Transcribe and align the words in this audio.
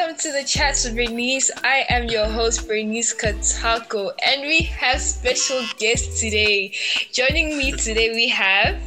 welcome 0.00 0.16
to 0.16 0.32
the 0.32 0.42
Chats 0.44 0.84
with 0.84 0.96
Bernice. 0.96 1.50
I 1.62 1.84
am 1.90 2.08
your 2.08 2.24
host, 2.24 2.66
Bernice 2.66 3.12
Katako, 3.14 4.12
and 4.24 4.40
we 4.42 4.62
have 4.62 4.98
special 4.98 5.62
guests 5.78 6.20
today. 6.20 6.72
Joining 7.12 7.58
me 7.58 7.72
today, 7.72 8.10
we 8.10 8.26
have 8.30 8.80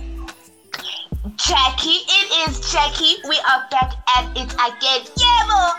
Jackie. 1.36 2.02
It 2.10 2.50
is 2.50 2.72
Jackie. 2.72 3.18
We 3.30 3.38
are 3.48 3.68
back 3.70 3.94
at 4.18 4.36
it 4.36 4.54
again. 4.54 5.06
Yeah, 5.22 5.70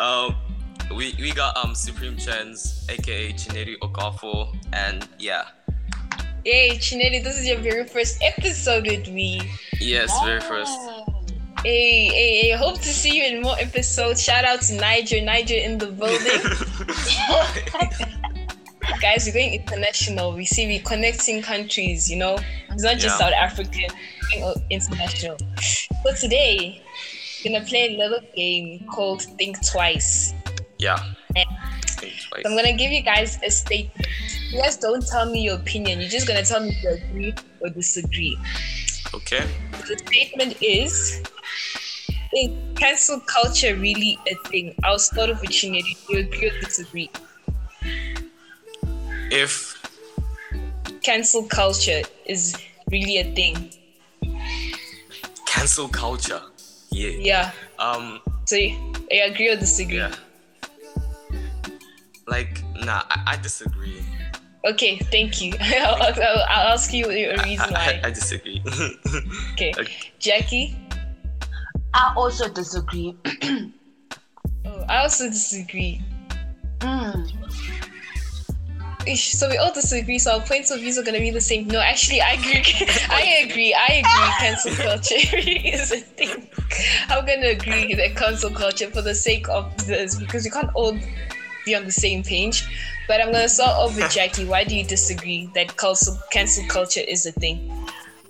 um, 0.00 0.36
we 0.96 1.16
we 1.18 1.32
got 1.32 1.56
um 1.56 1.74
Supreme 1.74 2.16
Chenz, 2.16 2.86
aka 2.88 3.32
Chineri 3.32 3.76
Okafo, 3.78 4.56
and 4.72 5.08
yeah. 5.18 5.46
Hey, 6.46 6.76
Chineri, 6.78 7.24
this 7.24 7.40
is 7.40 7.48
your 7.48 7.58
very 7.58 7.82
first 7.82 8.22
episode 8.22 8.86
with 8.86 9.08
me. 9.08 9.40
Yes, 9.80 10.16
very 10.24 10.40
first. 10.40 10.78
Hey, 11.64 12.06
hey, 12.06 12.40
hey, 12.42 12.50
hope 12.52 12.76
to 12.82 12.88
see 12.88 13.16
you 13.16 13.24
in 13.24 13.42
more 13.42 13.58
episodes. 13.58 14.22
Shout 14.22 14.44
out 14.44 14.60
to 14.62 14.76
Niger, 14.76 15.20
Niger 15.22 15.56
in 15.56 15.76
the 15.78 15.86
building. 15.88 16.42
Guys, 19.02 19.26
we're 19.26 19.32
going 19.32 19.54
international. 19.54 20.34
We 20.34 20.44
see 20.46 20.68
we're 20.68 20.84
connecting 20.84 21.42
countries, 21.42 22.08
you 22.08 22.16
know. 22.16 22.38
It's 22.70 22.84
not 22.84 22.98
just 22.98 23.18
Yeah. 23.18 23.26
South 23.26 23.32
African, 23.32 23.90
international. 24.70 25.38
So 26.04 26.14
today, 26.14 26.80
we're 27.44 27.54
gonna 27.58 27.64
play 27.66 27.96
a 27.96 27.98
little 27.98 28.20
game 28.36 28.86
called 28.86 29.22
Think 29.36 29.56
Twice. 29.66 30.32
yeah. 30.78 30.96
Think 31.34 31.48
twice. 31.98 32.42
So 32.44 32.50
I'm 32.50 32.54
gonna 32.56 32.76
give 32.76 32.92
you 32.92 33.02
guys 33.02 33.36
a 33.42 33.50
statement. 33.50 34.06
You 34.50 34.60
guys 34.62 34.76
don't 34.76 35.04
tell 35.06 35.26
me 35.30 35.42
your 35.42 35.56
opinion. 35.56 36.00
You're 36.00 36.08
just 36.08 36.26
gonna 36.26 36.44
tell 36.44 36.60
me 36.60 36.70
if 36.70 36.82
you 36.82 36.90
agree 36.90 37.34
or 37.60 37.68
disagree. 37.70 38.38
Okay. 39.14 39.44
The 39.88 39.98
statement 40.06 40.56
is: 40.62 41.22
Is 42.32 42.50
cancel 42.76 43.20
culture 43.20 43.74
really 43.76 44.18
a 44.30 44.34
thing? 44.48 44.74
I'll 44.84 44.98
start 44.98 45.30
off 45.30 45.40
with 45.40 45.50
Chineri. 45.50 45.96
Do 46.06 46.14
you 46.14 46.18
agree 46.26 46.48
or 46.48 46.60
disagree? 46.60 47.10
If 49.30 49.74
Cancel 51.02 51.44
culture 51.44 52.02
is 52.24 52.56
really 52.90 53.18
a 53.18 53.34
thing. 53.34 53.70
cancel 55.46 55.88
culture, 55.88 56.40
yeah. 56.90 57.10
Yeah. 57.18 57.50
Um, 57.78 58.20
So 58.44 58.56
you, 58.56 58.70
you 59.10 59.22
agree 59.24 59.48
or 59.50 59.56
disagree? 59.56 59.98
yeah. 59.98 60.14
Like, 62.26 62.60
nah, 62.74 63.02
I, 63.08 63.34
I 63.34 63.36
disagree. 63.36 64.02
Okay, 64.66 64.98
thank 64.98 65.40
you. 65.40 65.52
I'll, 65.60 66.02
I'll, 66.02 66.44
I'll 66.48 66.72
ask 66.72 66.92
you 66.92 67.06
a 67.06 67.42
reason 67.44 67.66
I, 67.66 67.70
why. 67.70 68.00
I, 68.02 68.08
I 68.08 68.10
disagree. 68.10 68.62
Okay, 69.52 69.72
okay. 69.78 70.12
Jackie. 70.18 70.76
I 71.94 72.12
also 72.16 72.52
disagree. 72.52 73.16
Oh, 74.68 74.84
I 74.88 74.96
also 74.98 75.28
disagree. 75.28 76.02
Mm. 76.80 77.30
So 79.14 79.48
we 79.48 79.56
all 79.58 79.72
disagree. 79.72 80.18
So 80.18 80.32
our 80.32 80.40
points 80.40 80.72
of 80.72 80.80
views 80.80 80.98
are 80.98 81.04
gonna 81.04 81.20
be 81.20 81.30
the 81.30 81.40
same. 81.40 81.68
No, 81.68 81.78
actually, 81.78 82.20
I 82.20 82.32
agree. 82.32 82.64
I 83.08 83.44
agree. 83.48 83.72
I 83.72 84.02
agree. 84.02 84.32
Cancel 84.40 84.74
culture 84.74 85.36
is 85.36 85.92
a 85.92 85.98
thing. 85.98 86.48
I'm 87.08 87.24
gonna 87.24 87.50
agree 87.50 87.94
that 87.94 88.16
cancel 88.16 88.50
culture 88.50 88.90
for 88.90 89.02
the 89.02 89.14
sake 89.14 89.48
of 89.48 89.86
this 89.86 90.18
because 90.18 90.42
we 90.42 90.50
can't 90.50 90.70
all 90.74 90.98
be 91.66 91.74
on 91.74 91.84
the 91.84 91.92
same 91.92 92.22
page. 92.22 92.64
But 93.06 93.20
I'm 93.20 93.30
gonna 93.30 93.48
start 93.48 93.76
off 93.76 93.94
with 93.94 94.10
Jackie. 94.18 94.46
Why 94.46 94.64
do 94.64 94.74
you 94.74 94.84
disagree 94.84 95.50
that 95.54 95.76
cancel 95.76 96.18
cancel 96.30 96.64
culture 96.68 97.02
is 97.06 97.26
a 97.26 97.32
thing? 97.32 97.70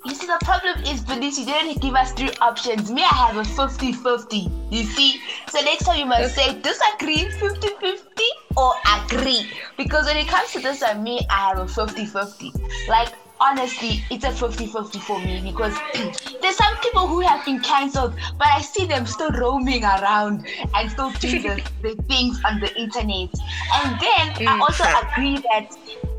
You 0.05 0.15
see, 0.15 0.27
the 0.27 0.39
problem 0.45 0.85
is, 0.85 1.01
Bernice, 1.01 1.37
you 1.41 1.47
didn't 1.47 1.83
give 1.83 1.95
us 1.95 2.13
three 2.13 2.31
options. 2.41 2.93
Me, 2.93 3.03
I 3.03 3.27
have 3.27 3.37
a 3.37 3.45
50 3.45 3.93
50. 3.93 4.51
You 4.71 4.85
see? 4.85 5.21
So 5.51 5.61
next 5.63 5.85
time 5.85 5.99
you 5.99 6.07
must 6.07 6.35
say 6.35 6.61
disagree 6.61 7.29
50 7.29 7.69
50 7.81 8.23
or 8.57 8.73
agree. 9.01 9.51
Because 9.77 10.07
when 10.07 10.17
it 10.17 10.29
comes 10.29 10.53
to 10.53 10.61
this 10.61 10.83
and 10.83 11.03
me, 11.03 11.27
I 11.29 11.49
have 11.49 11.59
a 11.59 11.67
50 11.67 12.07
50. 12.07 12.53
Like, 12.89 13.09
honestly, 13.41 14.01
it's 14.11 14.25
a 14.25 14.33
50 14.33 14.67
50 14.67 14.99
for 15.01 15.19
me 15.21 15.43
because 15.45 15.77
there's 16.41 16.57
some 16.57 16.77
people 16.83 17.07
who 17.07 17.21
have 17.21 17.45
been 17.45 17.61
cancelled, 17.61 18.15
but 18.39 18.49
I 18.49 18.61
see 18.61 18.87
them 18.87 19.07
still 19.07 19.31
roaming 19.33 19.85
around 19.85 20.47
and 20.75 20.91
still 20.91 21.11
doing 21.13 21.43
the, 21.43 21.63
the 21.83 22.03
things 22.09 22.41
on 22.47 22.61
the 22.61 22.75
internet. 22.79 23.31
And 23.75 24.01
then 24.01 24.49
I 24.49 24.59
also 24.61 24.85
agree 24.85 25.43
that 25.53 25.69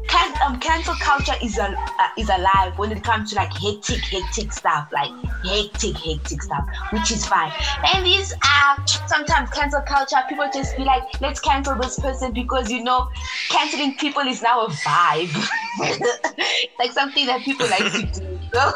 can, 0.08 0.34
um, 0.46 0.60
cancel 0.60 0.96
culture 0.96 1.36
is 1.42 1.58
al- 1.58 1.74
uh, 2.00 2.08
is 2.18 2.30
alive 2.30 2.74
when 2.78 2.92
it 2.92 3.04
comes 3.04 3.30
to 3.32 3.36
like 3.36 3.52
hectic, 3.62 4.04
hectic 4.06 4.52
stuff, 4.52 4.88
like 4.94 5.12
hectic, 5.46 5.98
hectic 5.98 6.42
stuff, 6.42 6.64
which 6.92 7.12
is 7.12 7.26
fine. 7.26 7.52
And 7.94 8.06
these 8.06 8.34
are 8.34 8.78
sometimes 9.08 9.50
cancel 9.52 9.82
culture. 9.82 10.18
People 10.30 10.48
just 10.54 10.76
be 10.78 10.84
like, 10.84 11.04
let's 11.22 11.40
cancel 11.40 11.78
this 11.78 12.00
person 12.00 12.34
because 12.34 12.72
you 12.72 12.84
know, 12.84 13.08
canceling 13.50 13.96
people 13.96 14.24
is 14.24 14.42
now 14.42 14.66
a 14.66 14.70
vibe, 14.70 15.34
like 16.80 16.92
something 16.92 17.26
that 17.28 17.42
people 17.44 17.68
like 17.70 17.92
to 17.92 18.02
do. 18.02 18.40
So 18.54 18.72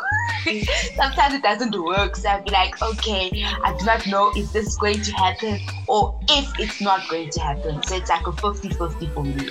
sometimes 0.95 1.33
it 1.35 1.43
doesn't 1.43 1.75
work. 1.81 2.15
So 2.15 2.29
I'd 2.29 2.43
be 2.43 2.51
like, 2.51 2.81
okay, 2.81 3.31
I 3.63 3.73
do 3.77 3.85
not 3.85 4.05
know 4.07 4.31
if 4.35 4.51
this 4.51 4.67
is 4.67 4.75
going 4.77 5.01
to 5.01 5.11
happen 5.13 5.59
or 5.87 6.13
if 6.29 6.51
it's 6.59 6.81
not 6.81 7.07
going 7.09 7.29
to 7.29 7.39
happen. 7.39 7.81
So 7.83 7.95
it's 7.95 8.09
like 8.09 8.27
a 8.27 8.31
50-50 8.31 9.13
for 9.13 9.23
me. 9.23 9.47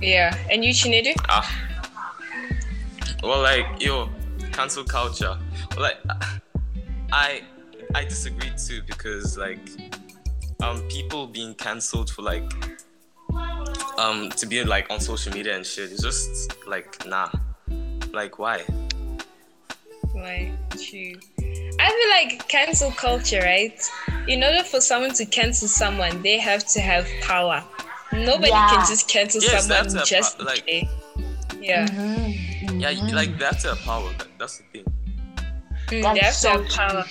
Yeah, 0.00 0.36
and 0.50 0.64
you, 0.64 0.72
Chinedu? 0.72 1.14
Ah. 1.28 1.48
Well, 3.22 3.42
like, 3.42 3.66
yo, 3.80 4.08
cancel 4.52 4.84
culture. 4.84 5.36
Well, 5.76 5.82
like, 5.82 5.98
I 7.12 7.42
I 7.94 8.04
disagree 8.04 8.50
too 8.56 8.82
because 8.86 9.38
like, 9.38 9.58
um, 10.62 10.82
people 10.88 11.26
being 11.26 11.54
cancelled 11.54 12.10
for 12.10 12.22
like, 12.22 12.44
um, 13.98 14.28
to 14.30 14.46
be 14.46 14.62
like 14.64 14.90
on 14.90 15.00
social 15.00 15.32
media 15.32 15.56
and 15.56 15.64
shit. 15.64 15.90
It's 15.92 16.02
just 16.02 16.54
like, 16.66 17.06
nah. 17.06 17.30
Like, 18.12 18.38
why? 18.38 18.64
Why 20.12 20.52
you? 20.92 21.18
I 21.78 21.90
feel 21.90 22.08
like 22.10 22.48
cancel 22.48 22.90
culture, 22.92 23.40
right? 23.40 23.78
In 24.28 24.42
order 24.42 24.62
for 24.62 24.80
someone 24.80 25.12
to 25.14 25.26
cancel 25.26 25.68
someone, 25.68 26.22
they 26.22 26.38
have 26.38 26.66
to 26.68 26.80
have 26.80 27.06
power. 27.22 27.62
Nobody 28.24 28.48
Yeah. 28.50 28.68
can 28.70 28.86
just 28.86 29.08
cancel 29.08 29.42
Yes, 29.42 29.66
someone 29.66 29.88
that's 29.94 30.08
just 30.10 30.38
po- 30.38 30.44
like- 30.44 30.62
okay. 30.62 30.88
Yeah, 31.60 31.86
Yeah, 32.74 32.90
you- 32.90 33.14
like 33.14 33.38
that's 33.38 33.64
a 33.64 33.76
power. 33.76 34.10
That, 34.18 34.28
that's 34.38 34.58
the 34.58 34.64
thing. 34.72 34.84
Mm, 35.88 36.14
they 36.14 36.20
That's 36.20 36.38
so 36.38 36.52
to 36.52 36.62
have 36.62 36.92
power. 36.92 37.04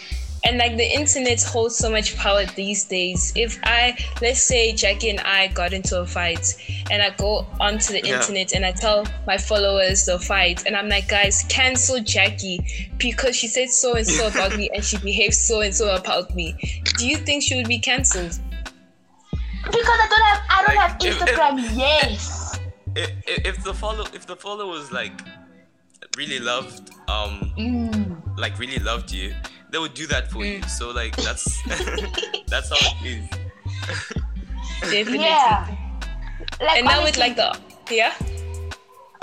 And 0.48 0.60
like 0.60 0.78
the 0.78 0.86
internet 0.86 1.42
holds 1.42 1.76
so 1.76 1.90
much 1.90 2.16
power 2.18 2.46
these 2.56 2.86
days. 2.86 3.34
If 3.36 3.58
I, 3.64 3.98
let's 4.22 4.44
say 4.44 4.74
Jackie 4.74 5.10
and 5.10 5.20
I 5.22 5.48
got 5.48 5.74
into 5.74 6.00
a 6.00 6.06
fight, 6.06 6.54
and 6.92 7.02
I 7.02 7.10
go 7.18 7.48
onto 7.60 7.94
the 7.94 8.02
Yeah. 8.08 8.18
internet 8.18 8.54
and 8.54 8.64
I 8.64 8.72
tell 8.72 9.08
my 9.26 9.40
followers 9.40 10.06
the 10.06 10.20
fight, 10.20 10.68
and 10.68 10.76
I'm 10.78 10.88
like, 10.88 11.08
guys, 11.08 11.44
cancel 11.50 12.00
Jackie 12.00 12.92
because 13.00 13.36
she 13.36 13.48
said 13.48 13.70
so 13.72 13.96
and 13.96 14.06
so 14.06 14.28
about 14.28 14.56
me, 14.58 14.70
and 14.72 14.84
she 14.86 14.98
behaved 15.00 15.34
so 15.34 15.62
and 15.62 15.74
so 15.74 15.96
about 15.96 16.36
me. 16.36 16.54
Do 17.00 17.08
you 17.08 17.18
think 17.18 17.42
she 17.42 17.56
would 17.56 17.68
be 17.68 17.80
cancelled? 17.80 18.38
Because 19.66 20.00
I 20.00 20.08
don't 20.10 20.22
have 20.22 20.42
I 20.50 20.64
don't 20.66 20.76
Like, 20.76 20.90
have 20.92 20.98
if- 21.02 21.22
if- 21.22 21.30
Instagram. 21.30 21.78
yes. 21.78 22.60
If, 22.96 23.12
if 23.46 23.64
the 23.64 23.74
follow 23.74 24.06
if 24.14 24.26
the 24.26 24.36
followers 24.36 24.92
like 24.92 25.20
really 26.18 26.40
loved 26.40 26.92
um 27.10 27.52
Mm. 27.58 28.38
like 28.38 28.58
really 28.60 28.80
loved 28.80 29.12
you, 29.12 29.34
they 29.72 29.78
would 29.80 29.94
do 29.94 30.08
that 30.08 30.32
for 30.32 30.46
you. 30.46 30.62
So 30.64 30.92
like 30.92 31.16
that's 31.18 31.62
that's 32.48 32.70
how 32.70 32.78
it 33.02 33.06
is. 33.06 33.30
Definitely. 34.82 35.20
Yeah. 35.20 35.68
Like, 36.62 36.78
And 36.78 36.86
now 36.86 37.04
with 37.04 37.18
like 37.18 37.36
the 37.36 37.58
yeah. 37.92 38.14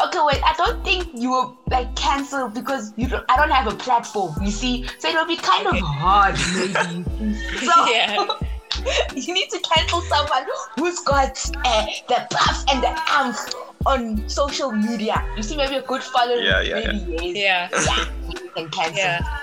Okay, 0.04 0.18
wait. 0.24 0.42
I 0.42 0.54
don't 0.56 0.82
think 0.84 1.08
you 1.14 1.30
will 1.30 1.56
like 1.70 1.94
cancel 1.94 2.48
because 2.48 2.92
you 2.96 3.06
don't, 3.08 3.24
I 3.30 3.36
don't 3.36 3.50
have 3.50 3.72
a 3.72 3.76
platform. 3.76 4.34
You 4.42 4.50
see, 4.50 4.86
so 4.98 5.08
it'll 5.08 5.26
be 5.26 5.36
kind 5.36 5.66
Okay. 5.66 5.78
of 5.78 5.84
hard, 5.84 6.34
maybe. 6.56 7.34
so 7.64 7.86
Yeah. 7.86 8.26
You 9.14 9.34
need 9.34 9.48
to 9.50 9.58
cancel 9.60 10.00
someone 10.02 10.44
who's 10.76 11.00
got 11.00 11.38
uh, 11.64 11.86
the 12.08 12.26
puff 12.30 12.64
and 12.70 12.82
the 12.82 12.92
umph 13.18 13.54
on 13.86 14.28
social 14.28 14.70
media. 14.72 15.24
You 15.36 15.42
see, 15.42 15.56
maybe 15.56 15.76
a 15.76 15.82
good 15.82 16.02
follower. 16.02 16.36
Yeah, 16.40 16.60
yeah, 16.60 16.92
maybe 16.92 17.40
Yeah. 17.40 17.68
yes. 17.72 17.86
Yeah. 17.86 18.04
You 18.28 18.50
can 18.54 18.68
cancel. 18.70 18.96
Yeah. 18.96 19.38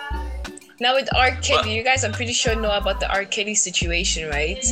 Now 0.82 0.96
with 0.96 1.10
R. 1.14 1.32
Kelly, 1.42 1.60
Well- 1.62 1.68
you 1.76 1.84
guys 1.84 2.04
I'm 2.06 2.14
pretty 2.14 2.32
sure 2.34 2.56
know 2.56 2.72
about 2.72 3.00
the 3.02 3.12
R. 3.12 3.26
Kelly 3.26 3.56
situation, 3.56 4.30
right? 4.30 4.64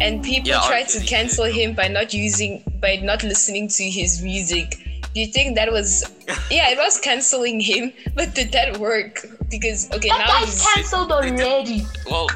And 0.00 0.22
people 0.24 0.48
Yeah, 0.48 0.62
tried 0.66 0.88
to 0.88 1.00
cancel 1.04 1.46
yeah. 1.48 1.66
him 1.68 1.74
by 1.74 1.88
not 1.88 2.14
using 2.14 2.62
by 2.80 2.96
not 2.96 3.22
listening 3.22 3.68
to 3.68 3.84
his 3.84 4.22
music. 4.22 4.78
Do 5.12 5.20
you 5.20 5.26
think 5.26 5.56
that 5.56 5.70
was 5.70 6.10
yeah, 6.50 6.70
it 6.70 6.78
was 6.78 6.98
canceling 7.00 7.60
him, 7.60 7.92
but 8.14 8.34
did 8.34 8.52
that 8.52 8.78
work? 8.78 9.26
Because 9.50 9.90
okay, 9.92 10.08
That 10.08 10.18
now 10.26 10.40
guy's 10.40 10.48
he's 10.52 10.66
cancelled 10.74 11.12
already. 11.12 11.84
Well, 12.08 12.28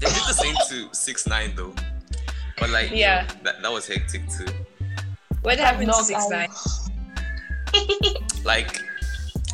they 0.00 0.06
did 0.06 0.24
the 0.26 0.32
same 0.32 0.54
to 0.70 0.94
six 0.94 1.26
nine 1.26 1.54
though, 1.56 1.74
but 2.58 2.70
like 2.70 2.90
Yeah. 2.92 3.26
that 3.42 3.62
that 3.62 3.72
was 3.72 3.86
hectic 3.86 4.22
too. 4.28 4.46
what 5.42 5.58
happened 5.58 5.88
to 5.92 6.04
six 6.04 6.28
nine? 6.28 6.48
Like 8.44 8.80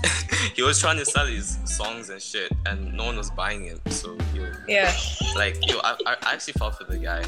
he 0.54 0.62
was 0.62 0.78
trying 0.80 0.98
to 0.98 1.04
sell 1.04 1.26
his 1.26 1.58
songs 1.64 2.10
and 2.10 2.20
shit, 2.20 2.52
and 2.66 2.92
no 2.94 3.04
one 3.04 3.16
was 3.16 3.30
buying 3.30 3.64
him. 3.64 3.80
So 3.88 4.16
yo, 4.34 4.50
Yeah. 4.68 4.92
like 5.36 5.56
yo, 5.68 5.78
I, 5.82 5.96
I 6.06 6.16
actually 6.34 6.54
felt 6.54 6.76
for 6.76 6.84
the 6.84 6.98
guy. 6.98 7.24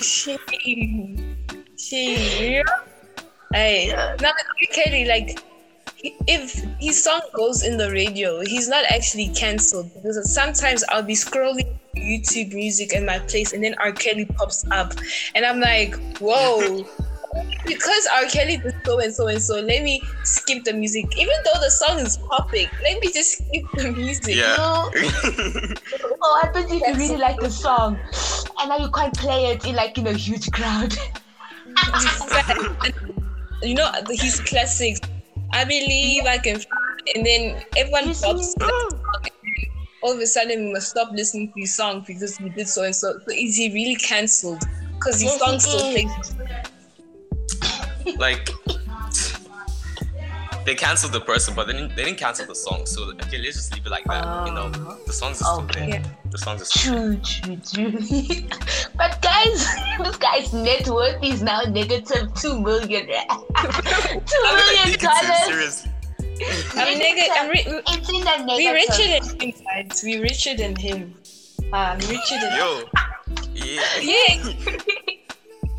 Shame. 0.00 1.36
Shame. 1.78 2.64
Hey, 3.52 3.92
now. 4.20 4.32
Kelly, 4.72 5.04
like, 5.06 5.40
if 6.26 6.62
his 6.80 7.02
song 7.02 7.20
goes 7.34 7.62
in 7.64 7.76
the 7.78 7.90
radio, 7.90 8.40
he's 8.40 8.68
not 8.68 8.84
actually 8.90 9.28
cancelled 9.34 9.90
because 9.94 10.32
sometimes 10.34 10.84
I'll 10.90 11.02
be 11.02 11.14
scrolling 11.14 11.78
YouTube 11.98 12.52
music 12.54 12.92
in 12.94 13.04
my 13.06 13.18
place 13.20 13.52
and 13.52 13.62
then 13.62 13.74
R. 13.78 13.92
Kelly 13.92 14.24
pops 14.24 14.64
up, 14.70 14.92
and 15.34 15.44
I'm 15.44 15.60
like, 15.60 15.94
whoa. 16.20 16.84
Because 17.66 18.08
R. 18.14 18.24
Kelly 18.24 18.56
did 18.56 18.74
so 18.86 18.98
and 19.00 19.12
so 19.14 19.26
and 19.28 19.40
so, 19.40 19.60
let 19.60 19.82
me 19.82 20.02
skip 20.24 20.64
the 20.64 20.72
music. 20.72 21.04
Even 21.18 21.34
though 21.44 21.60
the 21.60 21.70
song 21.70 21.98
is 22.00 22.16
popping, 22.16 22.66
let 22.82 22.98
me 23.02 23.12
just 23.12 23.32
skip 23.36 23.64
the 23.76 23.92
music. 23.92 24.34
Yeah. 24.34 24.56
Oh, 26.20 26.40
I 26.42 26.50
bet 26.50 26.64
if 26.70 26.80
you 26.80 26.94
really 26.96 27.16
like 27.18 27.38
the 27.38 27.50
song, 27.50 27.98
and 28.58 28.68
now 28.70 28.78
you 28.78 28.90
can't 28.90 29.14
play 29.16 29.52
it 29.52 29.64
in 29.66 29.76
like 29.76 29.98
in 29.98 30.06
a 30.06 30.12
huge 30.14 30.50
crowd. 30.50 30.94
you 33.62 33.74
know 33.74 33.90
the- 34.06 34.16
his 34.18 34.40
classics. 34.40 34.98
I 35.52 35.64
believe 35.64 36.24
I 36.26 36.38
can, 36.38 36.58
fly, 36.58 36.78
and 37.14 37.24
then 37.26 37.62
everyone 37.76 38.08
You 38.08 38.14
stops. 38.14 38.52
see? 38.52 38.97
All 40.00 40.12
of 40.12 40.18
a 40.20 40.26
sudden, 40.26 40.66
we 40.66 40.72
must 40.72 40.90
stop 40.90 41.10
listening 41.12 41.52
to 41.52 41.60
his 41.60 41.74
song 41.76 42.04
because 42.06 42.36
he 42.36 42.48
did 42.50 42.68
so 42.68 42.84
and 42.84 42.94
so. 42.94 43.12
So 43.26 43.34
is 43.34 43.56
he 43.56 43.72
really 43.72 43.96
cancelled? 43.96 44.62
Because 44.94 45.20
his 45.20 45.32
Yes, 45.32 45.38
song 45.38 45.58
still 45.58 45.90
plays. 45.90 46.34
like 48.18 48.48
they 50.64 50.74
canceled 50.74 51.12
the 51.12 51.20
person, 51.20 51.54
but 51.54 51.66
they 51.66 51.72
didn't, 51.72 51.96
they 51.96 52.04
didn't 52.04 52.18
cancel 52.18 52.46
the 52.46 52.54
song. 52.54 52.84
So 52.86 53.10
okay, 53.10 53.38
let's 53.38 53.56
just 53.56 53.74
leave 53.74 53.86
it 53.86 53.90
like 53.90 54.04
that. 54.04 54.24
you 54.46 54.52
know, 54.52 54.70
oh, 54.74 54.98
the 55.06 55.12
songs 55.12 55.40
are 55.40 55.44
still 55.44 55.64
Okay. 55.64 55.86
there. 55.88 56.02
The 56.30 56.38
songs 56.38 56.62
are 56.62 56.64
still 56.66 56.82
True, 56.94 57.16
true, 57.24 57.56
true. 57.56 57.92
but 58.96 59.20
guys, 59.22 59.66
this 59.98 60.16
guy's 60.16 60.52
net 60.52 60.86
worth 60.88 61.22
is 61.22 61.42
now 61.42 61.62
negative 61.62 62.34
two 62.34 62.60
million. 62.60 63.06
two 63.06 63.14
I 63.56 64.54
million 64.54 64.84
think 64.84 65.02
it's 65.02 65.02
dollars. 65.02 65.46
seriously. 65.46 65.90
I'm 66.74 66.98
neg- 66.98 67.30
I'm 67.32 67.50
re- 67.50 67.64
It's 67.88 68.08
in 68.08 68.20
the 68.24 68.54
we 68.56 68.68
richer 68.70 69.06
than 69.06 69.40
him, 69.40 69.52
guys. 69.64 70.02
We 70.04 70.18
richer 70.20 70.54
than 70.56 70.76
him. 70.76 71.14
Ah, 71.72 71.92
I'm 71.92 71.98
richer 71.98 72.38
than 72.40 72.56
Yo, 72.56 72.82
yeah. 73.54 73.82
Yeah. 74.00 74.76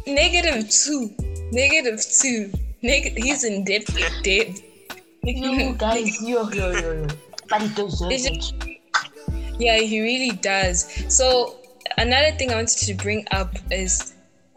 Negative 0.08 0.70
two. 0.70 1.14
Negative 1.52 2.00
two. 2.22 2.52
Neg- 2.82 3.18
he's 3.18 3.44
in 3.44 3.64
debt. 3.64 3.86
debt. 4.24 4.60
You 5.24 5.74
guys, 5.78 6.22
yo, 6.22 6.50
yo, 6.52 6.72
yo, 6.72 6.92
yo. 6.94 7.08
But 7.50 7.62
he 7.62 7.68
deserves 7.70 8.26
it. 8.26 8.54
Yeah, 9.60 9.78
he 9.78 10.02
really 10.02 10.32
does. 10.38 10.86
So 11.14 11.58
another 11.98 12.32
thing 12.38 12.52
I 12.52 12.56
wanted 12.56 12.78
to 12.78 12.94
bring 12.94 13.26
up 13.32 13.56
is 13.72 14.14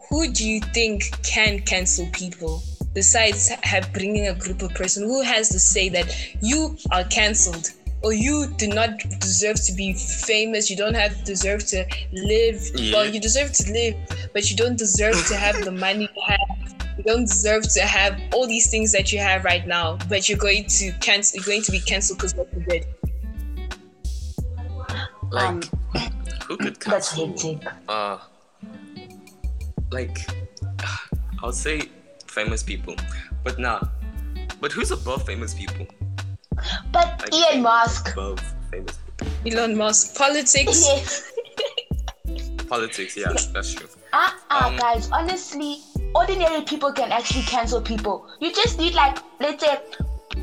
who 0.09 0.31
do 0.31 0.47
you 0.47 0.59
think 0.73 1.03
can 1.23 1.59
cancel 1.59 2.07
people 2.13 2.61
besides 2.93 3.49
have 3.63 3.91
bringing 3.93 4.27
a 4.27 4.35
group 4.35 4.61
of 4.61 4.73
person 4.73 5.03
who 5.03 5.21
has 5.21 5.49
to 5.49 5.59
say 5.59 5.89
that 5.89 6.15
you 6.41 6.77
are 6.91 7.03
cancelled 7.05 7.71
or 8.03 8.13
you 8.13 8.47
do 8.57 8.67
not 8.67 8.97
deserve 9.19 9.55
to 9.65 9.71
be 9.73 9.93
famous 9.93 10.69
you 10.69 10.75
don't 10.75 10.93
have 10.93 11.23
deserve 11.23 11.65
to 11.65 11.85
live 12.11 12.61
well 12.91 13.05
you 13.05 13.19
deserve 13.19 13.51
to 13.51 13.71
live 13.71 13.95
but 14.33 14.49
you 14.49 14.55
don't 14.57 14.77
deserve 14.77 15.15
to 15.27 15.35
have 15.35 15.63
the 15.63 15.71
money 15.71 16.09
you 16.15 16.21
have 16.27 16.97
you 16.97 17.03
don't 17.03 17.25
deserve 17.25 17.63
to 17.67 17.81
have 17.81 18.19
all 18.33 18.45
these 18.45 18.69
things 18.69 18.91
that 18.91 19.11
you 19.11 19.19
have 19.19 19.43
right 19.43 19.65
now 19.67 19.97
but 20.09 20.27
you're 20.29 20.37
going 20.37 20.65
to 20.65 20.91
cancel 20.99 21.37
you're 21.37 21.45
going 21.45 21.61
to 21.63 21.71
be 21.71 21.79
cancelled 21.79 22.19
because 22.19 22.35
what 22.35 22.47
you 22.53 22.63
did 22.65 22.85
Like, 25.31 25.49
Um, 25.49 25.61
who 26.47 26.57
could 26.57 26.79
cancel? 26.79 27.27
hectic. 27.29 27.65
Uh, 27.89 28.19
like, 29.91 30.19
I 31.41 31.45
would 31.47 31.55
say 31.55 31.89
famous 32.33 32.63
people, 32.63 32.95
but 33.43 33.59
nah. 33.59 33.79
But 34.59 34.71
who's 34.71 34.91
above 34.91 35.25
famous 35.25 35.53
people? 35.53 35.85
But 36.91 37.21
Like, 37.21 37.33
Elon 37.33 37.61
Musk. 37.61 38.11
Above 38.13 38.39
famous 38.71 38.97
people. 39.17 39.59
Elon 39.59 39.77
Musk 39.77 40.17
politics 40.17 40.85
Yes. 40.87 41.29
Politics, 42.67 43.15
yeah, 43.17 43.29
that's 43.53 43.73
true. 43.73 43.87
Ah, 44.13 44.35
uh, 44.49 44.67
Um, 44.69 44.77
guys, 44.77 45.09
honestly, 45.11 45.81
ordinary 46.15 46.61
people 46.63 46.91
can 46.91 47.11
actually 47.11 47.43
cancel 47.43 47.81
people. 47.81 48.25
You 48.39 48.51
just 48.53 48.79
need, 48.79 48.93
like, 48.95 49.19
let's 49.39 49.63
say, 49.63 49.77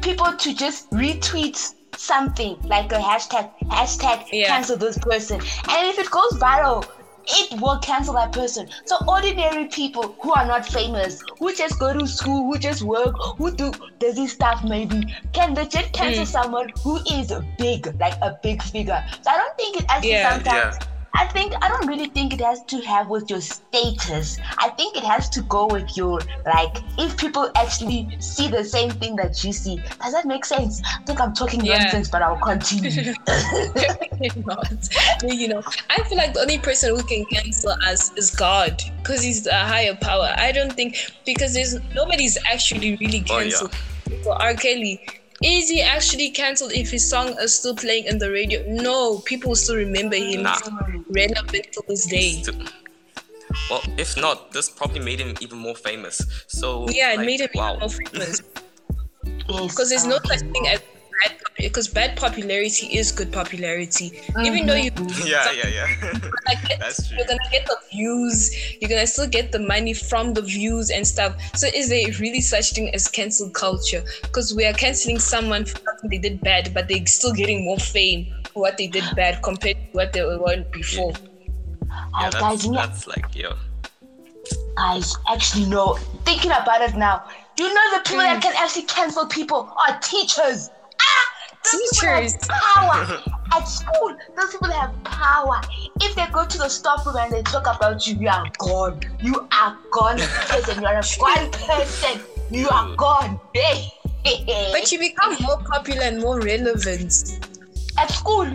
people 0.01 0.33
to 0.37 0.55
just 0.55 0.91
retweet 0.91 1.57
something, 1.97 2.57
like 2.63 2.93
a 2.93 2.99
hashtag, 2.99 3.51
hashtag 3.69 4.27
Yeah. 4.33 4.47
cancel 4.47 4.77
this 4.77 4.99
person. 4.99 5.41
And 5.69 5.87
if 5.89 5.99
it 5.99 6.11
goes 6.11 6.33
viral, 6.39 6.85
it 7.27 7.61
will 7.61 7.79
cancel 7.79 8.15
that 8.15 8.33
person. 8.33 8.69
So 8.85 8.97
ordinary 9.09 9.67
people 9.67 10.15
who 10.21 10.33
are 10.33 10.47
not 10.47 10.67
famous, 10.67 11.23
who 11.39 11.55
just 11.55 11.79
go 11.79 11.93
to 11.99 12.07
school, 12.07 12.51
who 12.51 12.59
just 12.59 12.83
work, 12.83 13.15
who 13.39 13.51
do 13.51 13.73
busy 13.99 14.27
stuff 14.27 14.65
maybe, 14.65 15.03
can 15.33 15.55
legit 15.55 15.93
cancel 15.93 16.25
hmm. 16.25 16.31
someone 16.31 16.73
who 16.83 16.99
is 17.11 17.33
big, 17.59 17.87
like 18.01 18.15
a 18.23 18.39
big 18.43 18.63
figure. 18.63 19.05
So 19.23 19.31
I 19.31 19.37
don't 19.37 19.57
think 19.57 19.77
it 19.79 19.85
actually 19.89 20.11
Yeah. 20.11 20.35
sometimes 20.35 20.77
Yeah. 20.81 20.87
I 21.15 21.27
think 21.27 21.55
I 21.61 21.69
don't 21.69 21.87
really 21.87 22.07
think 22.11 22.33
it 22.33 22.41
has 22.41 22.63
to 22.65 22.81
have 22.83 23.09
with 23.09 23.29
your 23.31 23.41
status. 23.41 24.39
I 24.59 24.71
think 24.71 24.97
it 24.97 25.05
has 25.05 25.29
to 25.31 25.43
go 25.43 25.67
with 25.67 25.97
your 25.97 26.21
like 26.47 26.79
if 26.99 27.17
people 27.17 27.51
actually 27.57 28.09
see 28.21 28.49
the 28.49 28.65
same 28.65 28.91
thing 28.91 29.17
that 29.17 29.43
you 29.43 29.53
see. 29.53 29.83
Does 30.03 30.13
that 30.13 30.25
make 30.27 30.45
sense? 30.45 30.81
I 30.85 31.03
think 31.07 31.21
I'm 31.21 31.35
talking 31.35 31.65
Yeah. 31.65 31.79
nonsense, 31.79 32.09
but 32.09 32.23
I'll 32.23 32.39
continue. 32.39 33.13
not. 34.47 34.73
you 35.23 35.49
know, 35.49 35.63
I 35.91 36.03
feel 36.05 36.19
like 36.19 36.35
the 36.35 36.41
only 36.41 36.59
person 36.59 36.95
who 36.95 37.03
can 37.03 37.25
cancel 37.27 37.71
us 37.87 38.13
is 38.17 38.31
God 38.31 38.81
because 38.99 39.23
he's 39.23 39.47
a 39.47 39.55
higher 39.59 39.97
power. 40.01 40.33
I 40.37 40.53
don't 40.53 40.73
think 40.73 40.97
because 41.25 41.55
there's 41.55 41.77
nobody's 41.95 42.39
actually 42.51 42.97
really 42.97 43.25
Oh, 43.31 43.39
yeah. 43.39 43.43
cancelled 43.51 43.75
for 44.23 44.41
R. 44.41 44.55
Kelly. 44.55 45.01
Is 45.43 45.71
he 45.71 45.81
actually 45.81 46.31
cancelled 46.31 46.73
if 46.73 46.91
his 46.91 47.09
song 47.09 47.29
is 47.41 47.55
still 47.55 47.75
playing 47.75 48.05
in 48.05 48.19
the 48.19 48.31
radio? 48.31 48.63
No, 48.69 49.21
people 49.21 49.55
still 49.55 49.77
remember 49.77 50.17
him. 50.17 50.43
Nah. 50.43 50.55
He's 50.59 51.05
relevant 51.09 51.73
to 51.73 51.83
this 51.89 52.07
day. 52.07 52.43
Still- 52.43 52.61
Well, 53.69 53.83
if 53.99 54.17
not, 54.17 54.53
this 54.53 54.69
probably 54.69 55.01
made 55.01 55.19
him 55.19 55.35
even 55.41 55.59
more 55.59 55.75
famous. 55.75 56.21
So 56.47 56.89
Yeah, 56.89 57.13
it 57.15 57.17
like, 57.19 57.27
made 57.27 57.41
him 57.41 57.49
wow. 57.55 57.77
even 57.77 57.81
more 57.81 57.89
famous. 57.89 58.43
Because 59.47 59.89
there's 59.89 60.07
no 60.07 60.19
such 60.25 60.41
thing 60.53 60.69
as 60.69 60.81
bad 61.23 61.37
because 61.59 61.89
bad 61.89 62.17
popularity 62.17 62.87
is 62.97 63.13
good 63.13 63.31
popularity. 63.33 64.19
Even 64.43 64.67
though 64.67 64.75
you 64.75 64.91
Yeah, 65.25 65.51
yeah, 65.61 65.69
yeah. 65.69 65.87
like 66.47 66.67
get- 66.69 66.79
That's 66.85 67.07
true. 67.09 67.19
you're 67.19 67.27
gonna 67.27 67.39
get 67.53 67.67
the 67.67 67.77
views 67.93 68.51
you're 68.81 68.89
gonna 68.89 69.07
still 69.07 69.27
get 69.29 69.53
the 69.53 69.59
money 69.59 69.93
from 69.93 70.33
the 70.35 70.43
views 70.43 70.91
and 70.91 71.07
stuff 71.07 71.37
so 71.55 71.67
is 71.75 71.89
there 71.91 72.07
really 72.19 72.41
such 72.41 72.73
thing 72.73 72.95
as 72.95 73.09
cancel 73.09 73.51
culture 73.51 74.03
because 74.23 74.55
we 74.55 74.65
are 74.65 74.73
canceling 74.73 75.19
someone 75.19 75.65
for 75.65 75.79
something 75.85 76.09
they 76.11 76.19
did 76.19 76.41
bad 76.41 76.73
but 76.73 76.89
they're 76.89 77.05
still 77.07 77.33
getting 77.33 77.65
more 77.65 77.79
fame 77.79 78.27
for 78.53 78.61
what 78.63 78.79
they 78.79 78.87
did 78.87 79.05
bad 79.17 79.43
compared 79.43 79.77
to 79.77 79.83
what 79.93 80.13
they 80.13 80.23
were 80.25 80.65
before 80.73 81.13
yeah, 82.21 82.29
uh, 82.29 82.31
that's, 82.31 82.67
know, 82.67 82.73
that's 82.75 83.07
like 83.07 83.35
yo. 83.35 83.53
guys, 84.77 85.17
actually 85.29 85.67
no. 85.67 85.95
Thinking 86.25 86.51
about 86.53 86.81
it 86.83 86.95
now, 86.97 87.25
you 87.59 87.73
know 87.73 87.87
the 87.99 88.01
people 88.09 88.25
Mm. 88.25 88.35
that 88.35 88.43
can 88.43 88.55
actually 88.57 88.85
cancel 88.85 89.27
people 89.27 89.73
are 89.89 89.99
teachers. 90.01 90.71
Teachers. 91.65 92.35
power 92.49 93.21
at 93.53 93.65
school. 93.65 94.17
Those 94.37 94.51
people 94.53 94.71
have 94.71 94.93
power. 95.05 95.61
If 96.01 96.15
they 96.17 96.27
go 96.33 96.47
to 96.47 96.59
the 96.59 96.69
staff 96.69 97.05
room 97.07 97.17
and 97.17 97.33
they 97.33 97.43
talk 97.43 97.67
about 97.77 98.07
you, 98.07 98.17
you 98.17 98.29
are 98.29 98.47
gone. 98.59 99.01
You 99.21 99.47
are 99.53 99.79
gone, 99.91 100.17
person. 100.49 100.81
You 100.81 100.87
are 100.87 100.99
a 100.99 101.03
gone 101.19 101.51
person. 101.51 102.21
You 102.51 102.69
are 102.71 102.95
gone. 102.97 103.39
Hey. 103.55 103.93
but 104.73 104.91
you 104.93 104.99
become 104.99 105.37
more 105.41 105.59
popular 105.71 106.03
and 106.03 106.21
more 106.21 106.41
relevant 106.41 107.41
at 107.99 108.11
school. 108.11 108.47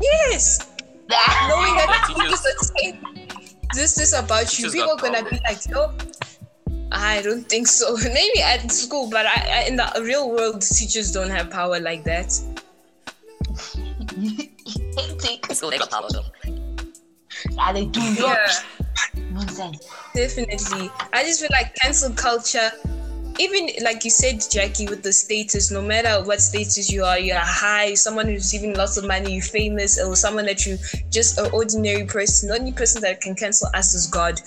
yes 0.00 0.68
knowing 1.48 1.74
that 1.76 2.04
Teachers- 2.06 2.70
people 2.76 3.00
just 3.74 3.96
this 3.96 3.98
is 3.98 4.12
about 4.12 4.58
you 4.58 4.70
people 4.70 4.90
are 4.90 4.96
gonna 4.98 5.22
be 5.30 5.40
like 5.48 5.58
oh 5.74 5.92
I 6.92 7.22
don't 7.22 7.48
think 7.48 7.66
so. 7.66 7.96
Maybe 8.02 8.40
at 8.40 8.70
school, 8.72 9.10
but 9.10 9.26
I, 9.26 9.62
I, 9.62 9.68
in 9.68 9.76
the 9.76 10.00
real 10.02 10.30
world, 10.30 10.62
teachers 10.62 11.12
don't 11.12 11.30
have 11.30 11.50
power 11.50 11.78
like 11.80 12.04
that. 12.04 12.32
So 15.52 15.70
they 15.70 15.78
got 15.78 15.90
power 15.90 16.08
though. 16.10 16.24
Yeah, 17.52 17.72
they 17.72 17.84
do 17.86 18.00
not. 18.00 18.18
Yeah. 18.18 19.22
Nonsense. 19.30 19.88
Definitely. 20.12 20.90
I 21.12 21.22
just 21.22 21.40
feel 21.40 21.50
like 21.52 21.72
cancel 21.76 22.12
culture, 22.14 22.70
even 23.38 23.68
like 23.82 24.04
you 24.04 24.10
said, 24.10 24.42
Jackie, 24.50 24.86
with 24.88 25.04
the 25.04 25.12
status, 25.12 25.70
no 25.70 25.80
matter 25.80 26.24
what 26.24 26.40
status 26.40 26.90
you 26.90 27.04
are, 27.04 27.18
you're 27.18 27.36
high, 27.38 27.94
someone 27.94 28.26
who's 28.26 28.38
receiving 28.38 28.74
lots 28.74 28.96
of 28.96 29.06
money, 29.06 29.34
you're 29.34 29.42
famous, 29.42 30.00
or 30.00 30.16
someone 30.16 30.46
that 30.46 30.66
you 30.66 30.78
just 31.10 31.38
an 31.38 31.50
ordinary 31.52 32.04
person. 32.04 32.48
The 32.48 32.58
only 32.58 32.72
person 32.72 33.02
that 33.02 33.20
can 33.20 33.36
cancel 33.36 33.68
us 33.74 33.94
is 33.94 34.08
God. 34.08 34.40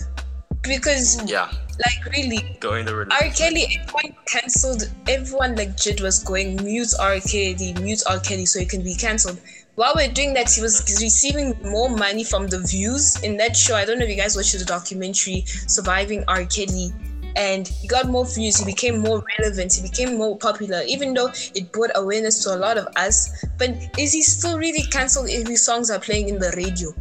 Because 0.64 1.22
Yeah, 1.30 1.52
like 1.86 2.06
really 2.14 2.58
going 2.60 2.86
the 2.86 2.94
R. 2.96 3.30
Kelly, 3.36 3.78
everyone 3.80 4.16
cancelled. 4.26 4.92
Everyone 5.08 5.56
like 5.56 5.70
legit 5.70 6.02
was 6.02 6.24
going 6.24 6.64
mute 6.64 6.94
R. 7.00 7.20
Kelly, 7.20 7.74
mute 7.82 8.04
R. 8.10 8.20
Kelly, 8.20 8.46
so 8.46 8.60
it 8.60 8.70
can 8.70 8.84
be 8.84 8.96
cancelled. 8.96 9.40
While 9.76 9.94
we're 9.96 10.12
doing 10.12 10.34
that, 10.34 10.52
he 10.52 10.62
was 10.62 10.82
receiving 11.02 11.58
more 11.64 11.90
money 11.90 12.24
from 12.24 12.48
the 12.48 12.60
views 12.60 13.22
in 13.24 13.38
that 13.38 13.56
show. 13.56 13.76
I 13.76 13.86
don't 13.86 14.00
know 14.00 14.06
if 14.06 14.12
you 14.12 14.18
guys 14.18 14.36
watched 14.36 14.58
the 14.58 14.66
documentary 14.66 15.44
"Surviving 15.46 16.24
R. 16.28 16.46
Kelly," 16.46 16.94
and 17.36 17.68
he 17.68 17.88
got 17.88 18.08
more 18.10 18.26
views. 18.26 18.58
He 18.58 18.66
became 18.66 19.00
more 19.00 19.24
relevant. 19.40 19.74
He 19.74 19.82
became 19.82 20.18
more 20.18 20.38
popular, 20.38 20.82
even 20.88 21.14
though 21.14 21.32
it 21.56 21.72
brought 21.72 21.92
awareness 21.96 22.44
to 22.44 22.54
a 22.54 22.58
lot 22.58 22.78
of 22.78 22.88
us. 22.98 23.46
But 23.58 23.72
is 23.98 24.14
he 24.14 24.22
still 24.22 24.58
really 24.60 24.84
cancelled 24.84 25.30
if 25.30 25.48
his 25.48 25.64
songs 25.64 25.90
are 25.90 26.00
playing 26.00 26.30
in 26.30 26.38
the 26.38 26.52
radio? 26.58 26.94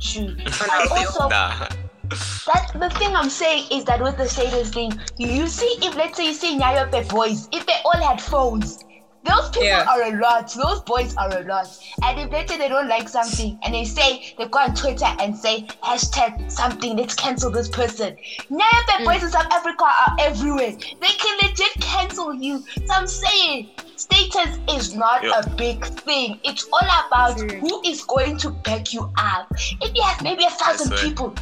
True. 0.00 0.34
On 0.62 0.70
our 0.70 0.80
And 0.80 0.90
radio? 0.90 1.08
also, 1.10 1.28
Nah. 1.28 1.68
That 2.10 2.70
the 2.74 2.90
thing 2.98 3.14
I'm 3.14 3.28
saying 3.30 3.64
is 3.70 3.84
that 3.84 4.00
with 4.02 4.16
the 4.16 4.28
status 4.28 4.70
thing, 4.70 4.92
you 5.18 5.46
see, 5.46 5.76
if 5.82 5.94
let's 5.96 6.16
say 6.16 6.26
you 6.26 6.32
see 6.32 6.58
Nyaope 6.58 7.08
boys, 7.08 7.48
if 7.52 7.66
they 7.66 7.74
all 7.84 8.00
had 8.02 8.20
phones, 8.20 8.78
those 9.24 9.50
people 9.50 9.66
Yeah. 9.66 9.84
are 9.88 10.02
a 10.04 10.16
lot. 10.18 10.52
Those 10.54 10.80
boys 10.82 11.14
are 11.16 11.28
a 11.38 11.42
lot. 11.42 11.68
And 12.04 12.18
if 12.20 12.30
let's 12.30 12.50
say 12.50 12.56
they 12.56 12.68
don't 12.68 12.88
like 12.88 13.08
something 13.08 13.58
and 13.62 13.74
they 13.74 13.84
say 13.84 14.34
they 14.38 14.46
go 14.46 14.60
on 14.60 14.74
Twitter 14.74 15.08
and 15.20 15.36
say 15.36 15.66
hashtag 15.82 16.50
something, 16.50 16.96
let's 16.96 17.14
cancel 17.14 17.50
this 17.50 17.68
person. 17.68 18.16
Nyaope 18.50 18.96
mm. 19.00 19.04
boys 19.04 19.22
in 19.24 19.30
South 19.30 19.52
Africa 19.52 19.84
are 19.84 20.16
everywhere. 20.20 20.72
They 20.72 21.14
can 21.18 21.38
legit 21.42 21.72
cancel 21.80 22.32
you. 22.32 22.64
So 22.86 22.94
I'm 22.94 23.06
saying 23.06 23.70
status 23.96 24.58
is 24.70 24.94
not 24.94 25.24
Yeah. 25.24 25.40
a 25.40 25.50
big 25.56 25.84
thing. 25.84 26.40
It's 26.44 26.66
all 26.72 26.88
about 27.06 27.36
True. 27.36 27.60
who 27.60 27.82
is 27.84 28.04
going 28.04 28.38
to 28.38 28.50
back 28.50 28.94
you 28.94 29.12
up. 29.18 29.52
If 29.82 29.94
you 29.94 30.02
have 30.04 30.22
maybe 30.22 30.44
a 30.44 30.50
thousand 30.50 30.96
people, 30.96 31.34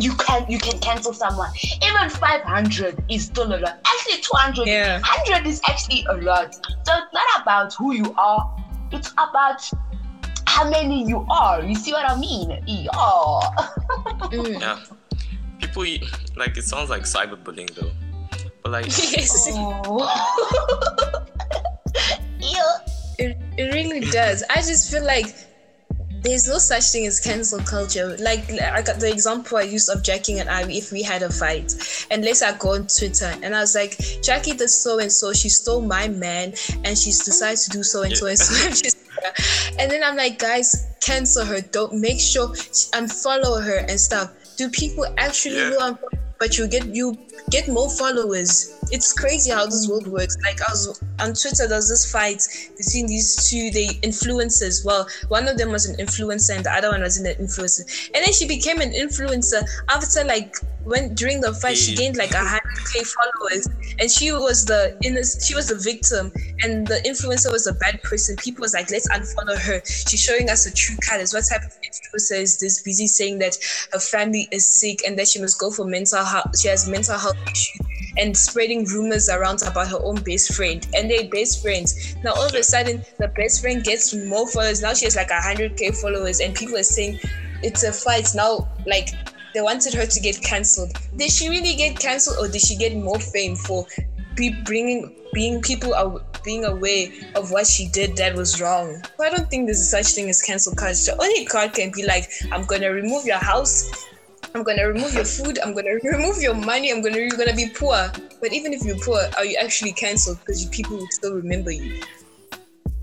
you 0.00 0.14
can 0.16 0.46
you 0.48 0.58
can 0.58 0.78
cancel 0.80 1.12
someone. 1.12 1.50
Even 1.82 2.08
500 2.10 3.04
is 3.08 3.24
still 3.26 3.52
a 3.54 3.58
lot. 3.58 3.78
Actually, 3.84 4.20
200, 4.22 4.66
Yeah. 4.68 5.00
100 5.00 5.46
is 5.46 5.60
actually 5.68 6.04
a 6.08 6.14
lot. 6.14 6.54
So 6.54 6.92
it's 6.94 7.12
not 7.12 7.42
about 7.42 7.74
who 7.74 7.94
you 7.94 8.14
are. 8.18 8.56
It's 8.92 9.12
about 9.12 9.68
how 10.46 10.68
many 10.70 11.06
you 11.06 11.26
are. 11.30 11.62
You 11.64 11.74
see 11.74 11.92
what 11.92 12.08
I 12.08 12.18
mean? 12.18 12.50
Yeah. 12.66 12.88
Mm. 14.30 14.60
Yeah. 14.60 14.78
People 15.60 15.84
like 16.36 16.56
it 16.56 16.64
sounds 16.64 16.90
like 16.90 17.02
cyberbullying 17.02 17.74
though, 17.74 17.90
but 18.62 18.72
like 18.72 18.86
Yes. 19.12 19.48
Oh. 19.52 20.04
yeah. 22.38 22.78
It, 23.18 23.38
it 23.56 23.74
really 23.74 24.00
does. 24.00 24.44
I 24.50 24.56
just 24.56 24.90
feel 24.90 25.04
like 25.04 25.34
there's 26.22 26.48
no 26.48 26.58
such 26.58 26.90
thing 26.90 27.06
as 27.06 27.20
cancel 27.20 27.58
culture. 27.60 28.16
Like 28.18 28.50
I 28.60 28.82
got 28.82 28.98
the 29.00 29.10
example 29.10 29.58
I 29.58 29.62
used 29.62 29.88
of 29.88 30.02
Jackie 30.02 30.38
and 30.38 30.48
I 30.48 30.68
if 30.70 30.92
we 30.92 31.02
had 31.02 31.22
a 31.22 31.30
fight. 31.30 31.72
And 32.10 32.24
let's 32.24 32.42
I 32.42 32.56
go 32.56 32.74
on 32.74 32.86
Twitter 32.86 33.32
and 33.42 33.54
I 33.54 33.60
was 33.60 33.74
like, 33.74 33.96
Jackie 34.22 34.54
did 34.54 34.68
so 34.70 34.98
and 34.98 35.10
so, 35.12 35.32
she 35.32 35.48
stole 35.48 35.80
my 35.82 36.08
man 36.08 36.54
and 36.84 36.96
she's 36.98 37.24
decided 37.24 37.58
to 37.58 37.70
do 37.70 37.82
so 37.82 38.02
and 38.02 38.16
so 38.16 38.26
and 38.26 38.38
so. 38.38 38.98
and 39.78 39.90
then 39.90 40.02
I'm 40.02 40.16
like, 40.16 40.38
guys, 40.38 40.86
cancel 41.00 41.44
her. 41.44 41.60
Don't 41.60 42.00
make 42.00 42.20
sure 42.20 42.48
unfollow 42.48 43.62
her 43.64 43.78
and 43.88 43.98
stuff. 44.00 44.32
Do 44.56 44.68
people 44.70 45.06
actually 45.18 45.56
Yeah. 45.56 45.70
unfollow? 45.80 46.15
But 46.38 46.58
you 46.58 46.68
get 46.68 46.86
you 46.94 47.16
get 47.50 47.68
more 47.68 47.88
followers. 47.90 48.78
It's 48.90 49.12
crazy 49.12 49.50
how 49.50 49.66
this 49.66 49.88
world 49.88 50.06
works. 50.06 50.36
Like 50.44 50.60
I 50.60 50.70
was 50.70 51.00
on 51.18 51.34
Twitter, 51.34 51.66
there's 51.66 51.88
this 51.88 52.10
fight 52.10 52.42
between 52.76 53.06
these 53.06 53.48
two 53.48 53.70
they 53.70 53.86
influencers. 54.02 54.84
Well, 54.84 55.08
one 55.28 55.48
of 55.48 55.58
them 55.58 55.70
was 55.72 55.86
an 55.86 55.96
influencer 55.96 56.56
and 56.56 56.64
the 56.64 56.72
other 56.72 56.90
one 56.90 57.00
wasn't 57.00 57.28
an 57.28 57.44
influencer. 57.44 58.10
And 58.14 58.24
then 58.24 58.32
she 58.32 58.46
became 58.46 58.80
an 58.80 58.92
influencer 58.92 59.62
after 59.88 60.24
like 60.24 60.54
when 60.86 61.14
during 61.14 61.40
the 61.40 61.52
fight 61.52 61.76
she 61.76 61.94
gained 61.94 62.16
like 62.16 62.30
a 62.30 62.38
hundred 62.54 62.78
k 62.92 63.02
followers, 63.02 63.68
and 63.98 64.10
she 64.10 64.32
was 64.32 64.64
the 64.64 64.96
innocent, 65.02 65.42
she 65.44 65.54
was 65.54 65.68
the 65.68 65.76
victim, 65.76 66.32
and 66.62 66.86
the 66.86 67.02
influencer 67.04 67.50
was 67.50 67.66
a 67.66 67.74
bad 67.74 68.02
person. 68.02 68.36
People 68.36 68.62
was 68.62 68.72
like, 68.72 68.90
let's 68.90 69.08
unfollow 69.08 69.58
her. 69.58 69.82
She's 69.84 70.22
showing 70.22 70.48
us 70.48 70.66
a 70.66 70.72
true 70.72 70.96
colors. 70.98 71.34
What 71.34 71.44
type 71.44 71.62
of 71.62 71.72
influencer 71.82 72.40
is 72.40 72.58
this? 72.58 72.82
Busy 72.82 73.06
saying 73.06 73.40
that 73.40 73.56
her 73.92 73.98
family 73.98 74.48
is 74.52 74.64
sick 74.64 75.02
and 75.06 75.18
that 75.18 75.28
she 75.28 75.40
must 75.40 75.58
go 75.58 75.70
for 75.70 75.84
mental 75.84 76.24
health. 76.24 76.58
She 76.58 76.68
has 76.68 76.88
mental 76.88 77.18
health 77.18 77.36
issues 77.50 77.80
and 78.18 78.36
spreading 78.36 78.84
rumors 78.84 79.28
around 79.28 79.62
about 79.62 79.88
her 79.88 79.98
own 79.98 80.16
best 80.22 80.54
friend 80.54 80.86
and 80.94 81.10
they're 81.10 81.28
best 81.28 81.62
friends. 81.62 82.16
Now 82.24 82.32
all 82.32 82.46
of 82.46 82.54
a 82.54 82.62
sudden 82.62 83.04
the 83.18 83.28
best 83.28 83.60
friend 83.60 83.84
gets 83.84 84.14
more 84.14 84.48
followers. 84.48 84.82
Now 84.82 84.94
she 84.94 85.04
has 85.04 85.16
like 85.16 85.30
hundred 85.30 85.76
k 85.76 85.90
followers 85.90 86.40
and 86.40 86.54
people 86.54 86.76
are 86.76 86.82
saying 86.82 87.18
it's 87.62 87.84
a 87.84 87.92
fight. 87.92 88.28
Now 88.34 88.68
like 88.86 89.10
they 89.56 89.62
wanted 89.62 89.94
her 89.94 90.04
to 90.04 90.20
get 90.20 90.42
cancelled. 90.42 90.92
Did 91.16 91.30
she 91.30 91.48
really 91.48 91.74
get 91.76 91.98
cancelled 91.98 92.36
or 92.38 92.52
did 92.52 92.60
she 92.60 92.76
get 92.76 92.94
more 92.94 93.18
fame 93.18 93.56
for 93.56 93.86
be 94.34 94.54
bringing 94.64 95.16
being 95.32 95.62
people 95.62 95.94
are 95.94 96.20
being 96.44 96.66
aware 96.66 97.08
of 97.34 97.50
what 97.52 97.66
she 97.66 97.88
did 97.88 98.18
that 98.18 98.36
was 98.36 98.60
wrong? 98.60 99.02
I 99.18 99.30
don't 99.30 99.48
think 99.48 99.66
there's 99.66 99.88
such 99.88 100.08
thing 100.08 100.28
as 100.28 100.42
cancel 100.42 100.74
culture. 100.74 101.12
Only 101.18 101.46
God 101.46 101.72
can 101.72 101.90
be 101.90 102.04
like, 102.04 102.28
I'm 102.52 102.66
gonna 102.66 102.92
remove 102.92 103.24
your 103.24 103.38
house, 103.38 104.06
I'm 104.54 104.62
gonna 104.62 104.86
remove 104.86 105.14
your 105.14 105.24
food. 105.24 105.58
I'm 105.64 105.72
gonna 105.72 105.94
remove 106.04 106.42
your 106.42 106.54
money. 106.54 106.92
I'm 106.92 107.00
gonna 107.00 107.16
you're 107.16 107.30
gonna 107.30 107.56
be 107.56 107.70
poor. 107.74 108.12
But 108.42 108.52
even 108.52 108.74
if 108.74 108.84
you're 108.84 108.98
poor, 108.98 109.22
are 109.38 109.46
you 109.46 109.56
actually 109.58 109.92
cancelled? 109.92 110.38
Because 110.40 110.66
people 110.66 110.98
will 110.98 111.08
still 111.12 111.32
remember 111.32 111.70
you. 111.70 112.02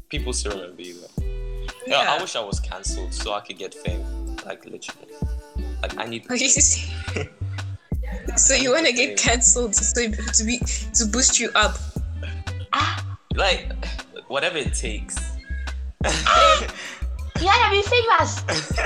people 0.10 0.33
still 0.33 0.51
remember 0.51 0.83
you. 0.83 1.01
Though. 1.01 1.24
Yeah. 1.88 2.13
I 2.15 2.22
wish 2.22 2.36
I 2.36 2.41
was 2.41 2.60
cancelled 2.60 3.12
so 3.12 3.33
I 3.33 3.39
could 3.39 3.57
get 3.57 3.74
fame. 3.74 4.05
Like 4.45 4.63
literally. 4.65 5.15
Like 5.83 5.99
I 5.99 6.05
need. 6.07 6.23
You 6.31 6.49
so 8.37 8.53
you 8.55 8.71
wanna 8.71 8.93
get 8.93 9.17
cancelled 9.17 9.75
so 9.75 10.09
to 10.09 10.43
be 10.43 10.57
to 10.95 11.05
boost 11.05 11.39
you 11.39 11.51
up? 11.55 11.77
like 13.35 13.71
whatever 14.27 14.57
it 14.57 14.73
takes. 14.73 15.15
You 17.41 17.47
wanna 17.47 17.71
be 17.75 17.81
famous? 17.81 18.43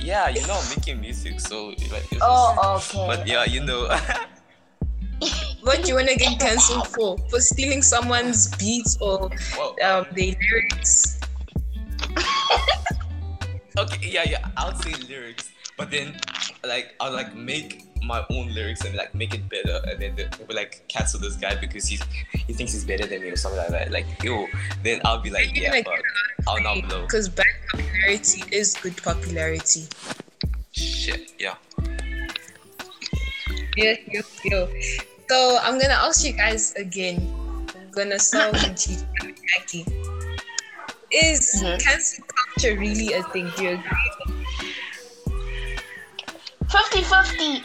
yeah, 0.00 0.28
you 0.30 0.40
know, 0.46 0.54
I'm 0.54 0.68
making 0.70 1.00
music, 1.00 1.40
so 1.40 1.66
like. 1.92 2.04
It's 2.08 2.10
just, 2.10 2.22
Oh, 2.22 2.76
okay. 2.80 3.06
But 3.06 3.26
yeah, 3.28 3.44
you 3.44 3.62
know. 3.62 3.88
What 5.60 5.82
do 5.82 5.88
you 5.88 5.96
wanna 5.96 6.16
get 6.16 6.38
cancelled 6.40 6.88
for? 6.88 7.18
For 7.28 7.40
stealing 7.40 7.82
someone's 7.82 8.48
beats 8.56 8.96
or 9.02 9.28
well, 9.58 9.76
um 9.84 10.06
their 10.16 10.32
lyrics? 10.40 11.19
Yeah, 14.10 14.24
yeah. 14.28 14.48
I'll 14.56 14.74
say 14.74 14.92
lyrics, 15.08 15.50
but 15.76 15.90
then 15.90 16.18
like 16.64 16.94
I'll 17.00 17.12
like 17.12 17.34
make 17.34 17.86
my 18.02 18.24
own 18.30 18.52
lyrics 18.52 18.84
and 18.84 18.96
like 18.96 19.14
make 19.14 19.34
it 19.34 19.48
better, 19.48 19.80
and 19.86 20.00
then 20.00 20.16
they 20.16 20.28
will 20.46 20.56
like 20.56 20.84
cancel 20.88 21.20
this 21.20 21.36
guy 21.36 21.54
because 21.54 21.86
he's 21.86 22.02
he 22.32 22.52
thinks 22.52 22.72
he's 22.72 22.84
better 22.84 23.06
than 23.06 23.22
me 23.22 23.28
or 23.28 23.36
something 23.36 23.60
like 23.60 23.70
that. 23.70 23.90
Like 23.90 24.06
yo, 24.22 24.46
then 24.82 25.00
I'll 25.04 25.20
be 25.20 25.30
like, 25.30 25.54
yeah, 25.54 25.80
gonna 25.80 25.84
but 25.84 26.48
I'll 26.48 26.62
not 26.62 26.88
blow. 26.88 27.02
Because 27.02 27.28
bad 27.28 27.46
popularity 27.70 28.42
is 28.50 28.74
good 28.74 28.96
popularity. 29.02 29.86
Shit, 30.72 31.32
yeah. 31.38 31.54
Yeah, 33.76 33.94
yo, 34.10 34.22
yo. 34.44 34.68
So 35.28 35.58
I'm 35.62 35.78
gonna 35.78 35.94
ask 35.94 36.24
you 36.24 36.32
guys 36.32 36.74
again. 36.74 37.18
I'm 37.76 37.90
gonna 37.92 38.18
start 38.18 38.52
with 38.52 38.74
Jackie. 38.76 39.86
Is 41.10 41.62
Mhm. 41.62 41.82
cancel 41.82 42.24
culture 42.24 42.78
really 42.78 43.12
a 43.12 43.22
thing? 43.34 43.50
Do 43.56 43.62
you 43.64 43.70
agree? 43.70 44.10
50 46.70 47.02
50. 47.02 47.64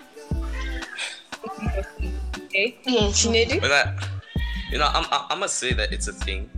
Okay. 2.45 2.77
Yes. 2.85 3.21
Chinedu? 3.21 3.61
But 3.61 3.71
I, 3.71 3.93
you 4.71 4.77
know, 4.79 4.87
I'm 4.87 5.05
I'm 5.11 5.39
gonna 5.39 5.47
say 5.47 5.73
that 5.73 5.93
it's 5.93 6.07
a 6.07 6.13
thing 6.13 6.49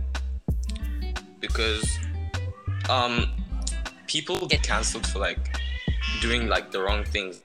because 1.40 1.84
um 2.88 3.28
people 4.06 4.46
get 4.48 4.62
cancelled 4.62 5.06
for 5.06 5.18
like 5.18 5.38
doing 6.22 6.48
like 6.48 6.70
the 6.70 6.80
wrong 6.80 7.04
things. 7.04 7.42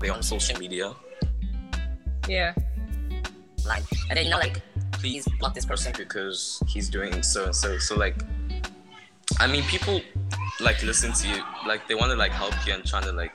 They 0.00 0.08
on 0.10 0.22
social 0.22 0.58
media. 0.58 0.94
Yeah. 2.26 2.54
like 3.64 3.84
and 4.08 4.16
then 4.16 4.24
you 4.24 4.30
know 4.30 4.38
like 4.38 4.60
please 4.98 5.26
block 5.38 5.54
this 5.54 5.64
person 5.64 5.92
because 5.96 6.62
he's 6.66 6.88
doing 6.88 7.22
so 7.22 7.46
and 7.46 7.54
so. 7.54 7.78
So 7.78 7.96
like 7.96 8.16
i 9.40 9.46
mean 9.46 9.62
people 9.64 10.00
like 10.60 10.82
listen 10.82 11.12
to 11.12 11.28
you. 11.28 11.42
Like 11.66 11.86
they 11.88 11.94
want 11.94 12.10
to 12.10 12.16
like 12.16 12.32
help 12.32 12.54
you 12.66 12.74
and 12.74 12.84
trying 12.84 13.04
to 13.04 13.12
like 13.12 13.32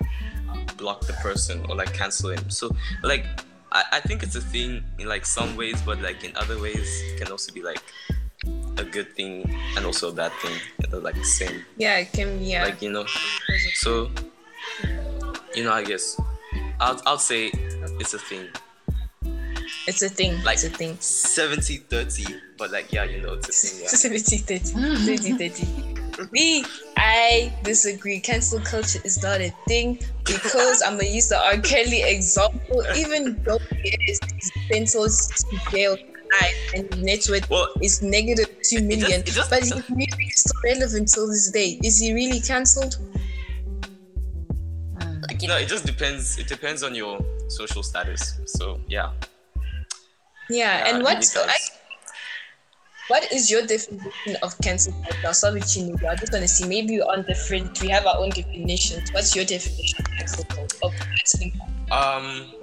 block 0.77 1.01
the 1.01 1.13
person 1.13 1.65
or 1.70 1.75
like 1.75 1.93
cancel 1.93 2.32
him. 2.32 2.50
So 2.50 2.75
like 3.03 3.25
I, 3.72 3.84
I 3.93 4.00
think 4.00 4.24
it's 4.24 4.36
a 4.36 4.41
thing 4.41 4.84
in 5.00 5.08
like 5.08 5.25
some 5.25 5.55
ways 5.55 5.82
but 5.82 6.01
like 6.01 6.24
in 6.24 6.36
other 6.36 6.60
ways 6.60 7.01
it 7.08 7.20
can 7.20 7.32
also 7.32 7.53
be 7.53 7.63
like 7.63 7.82
a 8.77 8.84
good 8.84 9.15
thing 9.15 9.50
and 9.77 9.86
also 9.86 10.10
a 10.10 10.13
bad 10.13 10.32
thing. 10.41 10.58
Like 10.91 11.15
the 11.15 11.24
same. 11.24 11.65
Yeah, 11.77 11.98
it 11.98 12.12
can 12.13 12.38
be. 12.39 12.46
Yeah. 12.46 12.65
like 12.65 12.82
you 12.82 12.91
know? 12.91 13.05
So 13.75 14.12
you 15.55 15.63
know 15.63 15.72
i 15.72 15.84
guess 15.84 16.20
i'll, 16.79 17.01
I'll 17.05 17.20
say 17.20 17.51
it's 18.00 18.13
a 18.13 18.20
thing 18.20 18.48
it's 19.88 20.02
a 20.02 20.10
thing. 20.10 20.42
like 20.44 20.56
it's 20.56 20.63
a 20.63 20.70
thing. 20.70 20.98
70 21.00 21.78
30 21.78 22.25
but 22.58 22.72
like 22.72 22.92
yeah 22.94 23.04
you 23.04 23.22
know 23.22 23.34
it's 23.34 23.50
a 23.50 23.52
thing 23.52 23.82
yeah 23.82 23.88
70 24.22 24.38
30. 24.38 25.18
30 25.18 25.50
30. 25.50 25.94
Me, 26.32 26.63
I 26.96 27.52
disagree. 27.63 28.20
Cancel 28.20 28.60
culture 28.60 29.00
is 29.04 29.22
not 29.24 29.42
a 29.42 29.52
thing 29.68 29.98
because 30.25 30.84
I'm 30.84 30.94
gonna 30.98 31.10
use 31.10 31.28
the 31.30 31.38
R. 31.40 31.58
Kelly 31.58 32.04
example. 32.04 32.84
Even 32.96 33.42
though 33.44 33.58
it 33.72 34.00
is 34.08 34.20
sentenced 34.72 35.48
to 35.50 35.72
jail 35.72 35.98
and 36.75 37.02
net 37.04 37.25
worth 37.30 37.50
Well, 37.50 37.68
is 37.82 38.02
negative 38.04 38.48
two 38.63 38.78
It- 38.78 38.84
it 38.84 38.86
million, 38.86 39.24
just- 39.24 39.28
it 39.28 39.34
just- 39.34 39.50
but 39.50 39.60
his 39.62 39.74
music 39.90 40.20
is 40.34 40.40
still 40.42 40.62
relevant 40.63 41.08
till 41.12 41.28
this 41.28 41.50
day. 41.52 41.80
Is 41.84 42.00
he 42.00 42.13
really 42.13 42.40
cancelled? 42.42 42.98
No, 45.48 45.58
it 45.58 45.68
just 45.68 45.86
depends. 45.86 46.38
It 46.38 46.48
depends 46.48 46.84
on 46.84 46.96
your 46.96 47.20
social 47.50 47.84
status. 47.84 48.36
So 48.46 48.80
yeah. 48.88 49.12
Yeah, 50.53 50.88
and 50.88 50.98
it 51.00 51.03
what. 51.03 51.36
I, 51.36 51.57
what 53.07 53.31
is 53.33 53.51
your 53.51 53.65
definition 53.65 54.38
of 54.43 54.57
cancel 54.62 54.93
culture? 54.93 55.17
I'll 55.25 55.33
start 55.33 55.55
with 55.55 55.75
you, 55.75 55.83
Nubi. 55.83 56.07
I 56.07 56.15
just 56.15 56.31
want 56.31 56.43
to 56.43 56.48
see. 56.48 56.67
Maybe 56.67 57.00
we're 57.00 57.05
on 57.05 57.24
different. 57.24 57.81
We 57.81 57.89
have 57.89 58.05
our 58.05 58.17
own 58.17 58.29
definitions. 58.29 59.12
What's 59.12 59.36
your 59.36 59.45
definition 59.45 60.05
of 60.05 60.12
cancel 60.17 60.45
culture? 60.45 60.77
Culture? 60.79 61.51
Um, 61.91 62.53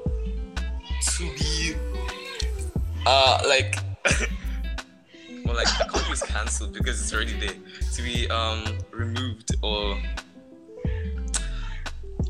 to 1.17 1.35
be, 1.35 1.75
uh, 3.07 3.43
like, 3.49 3.77
well, 5.45 5.57
like 5.57 5.67
the 5.79 5.87
country 5.91 6.13
is 6.13 6.23
cancelled 6.23 6.73
because 6.73 7.01
it's 7.03 7.13
already 7.13 7.39
there. 7.39 7.57
To 7.95 8.03
be 8.03 8.31
um 8.31 8.79
removed 8.93 9.57
or 9.63 10.01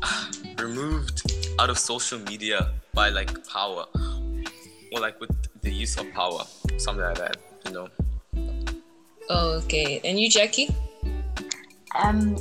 removed 0.57 1.31
out 1.59 1.69
of 1.69 1.77
social 1.77 2.19
media 2.19 2.73
by 2.93 3.09
like 3.09 3.47
power, 3.47 3.85
or 4.91 4.99
like 4.99 5.19
with 5.19 5.31
the 5.61 5.71
use 5.71 5.97
of 5.97 6.11
power, 6.13 6.43
something 6.77 7.03
like 7.03 7.17
that. 7.17 7.37
You 7.65 7.71
know. 7.71 7.87
Okay. 9.29 10.01
And 10.03 10.19
you, 10.19 10.29
Jackie? 10.29 10.69
Um, 11.95 12.35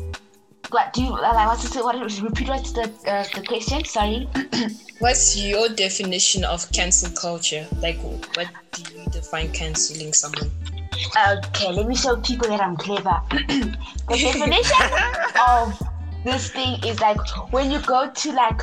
what 0.70 0.92
do 0.92 1.02
you 1.02 1.10
like? 1.10 1.46
What's 1.46 1.68
the 1.70 1.82
what? 1.82 1.96
Repeat 2.22 2.48
what's 2.48 2.72
the 2.72 2.84
uh, 3.06 3.24
the 3.34 3.44
question? 3.46 3.84
Sorry. 3.84 4.28
What's 5.00 5.34
your 5.34 5.70
definition 5.70 6.44
of 6.44 6.70
cancel 6.72 7.10
culture? 7.12 7.66
Like, 7.80 7.96
what 8.02 8.48
do 8.72 8.82
you 8.94 9.06
define 9.06 9.50
canceling 9.50 10.12
someone? 10.12 10.50
Okay, 11.16 11.72
let 11.72 11.88
me 11.88 11.94
show 11.94 12.16
people 12.16 12.48
that 12.48 12.60
I'm 12.60 12.76
clever. 12.76 13.22
the 13.30 13.76
definition 14.08 14.76
of 15.48 15.80
this 16.22 16.50
thing 16.50 16.84
is 16.84 17.00
like 17.00 17.16
when 17.50 17.70
you 17.70 17.80
go 17.80 18.10
to 18.10 18.32
like 18.32 18.60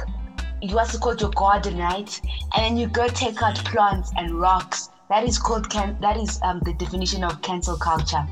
what's 0.61 0.93
it 0.93 1.01
called 1.01 1.21
your 1.21 1.31
garden, 1.31 1.77
right? 1.77 2.21
And 2.55 2.65
then 2.65 2.77
you 2.77 2.87
go 2.87 3.07
take 3.07 3.41
out 3.41 3.55
plants 3.65 4.11
and 4.17 4.39
rocks. 4.39 4.89
That 5.09 5.23
is 5.23 5.37
called 5.37 5.69
can. 5.69 5.97
That 6.01 6.17
is 6.17 6.39
um 6.43 6.61
the 6.65 6.73
definition 6.73 7.23
of 7.23 7.41
cancel 7.41 7.77
culture. 7.77 8.25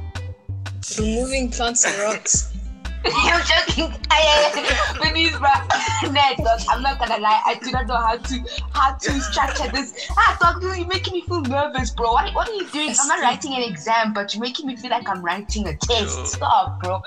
Removing 0.98 1.52
plants 1.52 1.86
and 1.86 1.98
rocks. 2.00 2.52
I'm 3.06 3.42
joking. 3.46 3.94
I, 4.10 4.86
Please, 4.96 5.38
bro. 5.38 6.12
Ned, 6.12 6.38
dog, 6.38 6.60
I'm 6.70 6.82
not 6.82 6.98
gonna 7.00 7.22
lie. 7.22 7.42
I 7.46 7.56
do 7.56 7.72
not 7.72 7.88
know 7.88 7.98
how 7.98 8.18
to 8.18 8.40
how 8.72 8.96
to 8.96 9.22
structure 9.22 9.70
this. 9.72 10.08
Ah, 10.18 10.38
dog, 10.42 10.64
you're 10.64 10.88
making 10.88 11.14
me 11.14 11.22
feel 11.22 11.42
nervous, 11.42 11.92
bro. 11.92 12.14
What, 12.14 12.34
what 12.34 12.50
are 12.50 12.54
you 12.54 12.68
doing? 12.70 12.96
I'm 13.00 13.08
not 13.08 13.22
writing 13.22 13.54
an 13.54 13.62
exam, 13.62 14.14
but 14.14 14.34
you're 14.34 14.42
making 14.42 14.66
me 14.66 14.76
feel 14.76 14.90
like 14.90 15.08
I'm 15.08 15.22
writing 15.22 15.68
a 15.68 15.76
test. 15.78 16.28
Stop, 16.28 16.82
bro. 16.82 17.02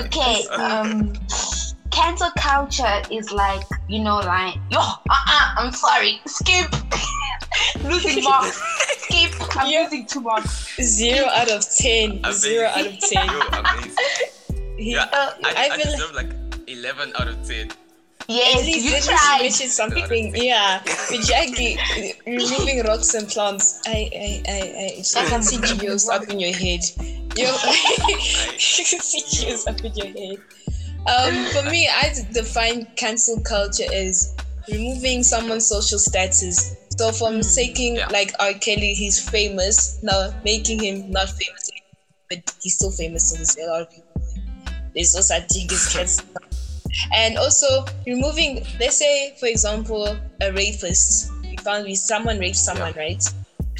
Okay. 0.00 0.44
Um, 0.48 1.12
cancel 1.94 2.30
culture 2.36 3.02
is 3.10 3.30
like 3.32 3.62
you 3.88 4.02
know, 4.02 4.18
like 4.18 4.56
yo. 4.70 4.78
Uh, 4.80 5.14
uh 5.14 5.54
I'm 5.58 5.72
sorry. 5.72 6.20
Skip. 6.26 6.70
losing 7.84 8.24
marks. 8.28 8.60
Skip. 9.02 9.32
I'm 9.56 9.70
Yeah. 9.70 9.82
losing 9.84 10.06
two 10.06 10.20
marks. 10.20 10.76
Zero 10.82 11.26
out 11.28 11.50
of 11.50 11.62
ten. 11.76 12.18
Amazing. 12.24 12.32
Zero 12.32 12.66
out 12.68 12.86
of 12.86 12.98
ten. 13.00 13.26
Yo, 13.28 13.40
amazing. 13.52 13.94
Yeah, 14.76 15.06
I, 15.12 15.30
I, 15.44 15.68
feel 15.68 15.70
like 15.70 15.82
deserve 15.82 16.14
like 16.14 16.30
11 16.66 17.12
out 17.18 17.28
of 17.28 17.46
10. 17.46 17.70
Yes, 18.26 18.60
at 18.60 18.66
least, 18.66 18.84
you 18.84 18.90
at 18.90 18.94
least 18.94 19.08
tried. 19.08 19.36
you 19.36 19.42
mentioned 19.44 19.70
something. 19.70 20.34
Yeah, 20.34 20.82
with 21.10 21.26
Jackie 21.26 21.78
removing 22.26 22.82
rocks 22.84 23.14
and 23.14 23.28
plants. 23.28 23.82
I, 23.86 24.10
I, 24.12 24.42
I, 24.48 24.60
I, 24.98 25.22
I 25.24 25.28
can 25.28 25.42
see 25.42 25.60
geos 25.60 26.08
up 26.08 26.28
in 26.28 26.40
your 26.40 26.52
head. 26.52 26.80
Yo, 27.36 27.46
I 27.46 28.56
can 28.56 28.58
see 28.58 29.22
geos 29.30 29.66
up 29.66 29.80
in 29.84 29.94
your 29.94 30.06
head. 30.08 30.38
Um, 31.06 31.44
for 31.52 31.62
me, 31.70 31.88
I 31.88 32.14
define 32.32 32.86
cancel 32.96 33.40
culture 33.40 33.84
as 33.92 34.34
removing 34.70 35.22
someone's 35.22 35.66
social 35.66 35.98
status. 35.98 36.74
So 36.98 37.12
from 37.12 37.40
taking 37.40 37.96
Yeah. 37.96 38.08
like 38.08 38.32
R. 38.40 38.54
Kelly, 38.54 38.94
he's 38.94 39.18
famous 39.28 39.98
now, 40.02 40.32
making 40.44 40.82
him 40.82 41.10
not 41.10 41.28
famous, 41.28 41.70
but 42.30 42.54
he's 42.62 42.74
still 42.76 42.90
famous. 42.92 43.30
So 43.30 43.36
there's 43.36 43.56
a 43.56 43.66
lot 43.70 43.82
of 43.82 43.90
people. 43.90 44.22
There's 44.94 45.14
also 45.14 45.34
Tigis 45.40 45.92
cancel 45.92 46.24
and 47.12 47.36
also 47.38 47.84
removing 48.06 48.64
let's 48.78 48.96
say 48.96 49.34
for 49.40 49.46
example 49.46 50.16
a 50.40 50.52
rapist 50.52 51.30
we 51.42 51.56
found 51.56 51.84
we 51.84 51.94
someone 51.94 52.38
raped 52.38 52.56
someone 52.56 52.92
right 52.96 53.22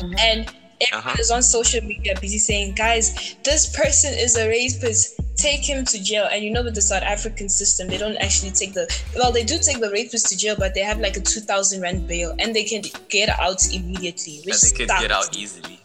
Mhm. 0.01 0.19
and 0.21 0.53
everyone 0.93 1.07
Uh-huh. 1.09 1.17
is 1.21 1.31
on 1.31 1.43
social 1.43 1.83
media 1.83 2.15
busy 2.21 2.39
saying 2.39 2.75
guys 2.75 3.37
this 3.43 3.75
person 3.77 4.13
is 4.15 4.37
a 4.37 4.49
rapist. 4.49 5.21
Take 5.37 5.65
him 5.69 5.85
to 5.87 6.03
jail. 6.03 6.29
And 6.31 6.45
you 6.45 6.51
know 6.53 6.63
with 6.63 6.75
the 6.77 6.83
south 6.83 7.03
african 7.03 7.49
system 7.49 7.89
they 7.89 7.99
don't 7.99 8.17
actually 8.19 8.53
take 8.53 8.73
the 8.73 8.87
well 9.17 9.33
they 9.33 9.43
do 9.45 9.59
take 9.59 9.81
the 9.81 9.91
rapist 9.91 10.29
to 10.31 10.37
jail 10.37 10.55
but 10.59 10.75
they 10.75 10.81
have 10.81 11.01
like 11.01 11.17
a 11.17 11.21
2000 11.21 11.81
rand 11.83 12.07
bail 12.09 12.35
and 12.39 12.55
they 12.55 12.65
can 12.65 12.83
get 13.09 13.29
out 13.29 13.61
immediately 13.73 14.43
which 14.47 14.55
And 14.63 14.73
they 14.73 14.87
can 14.87 15.01
get 15.03 15.11
out 15.11 15.37
easily. 15.37 15.81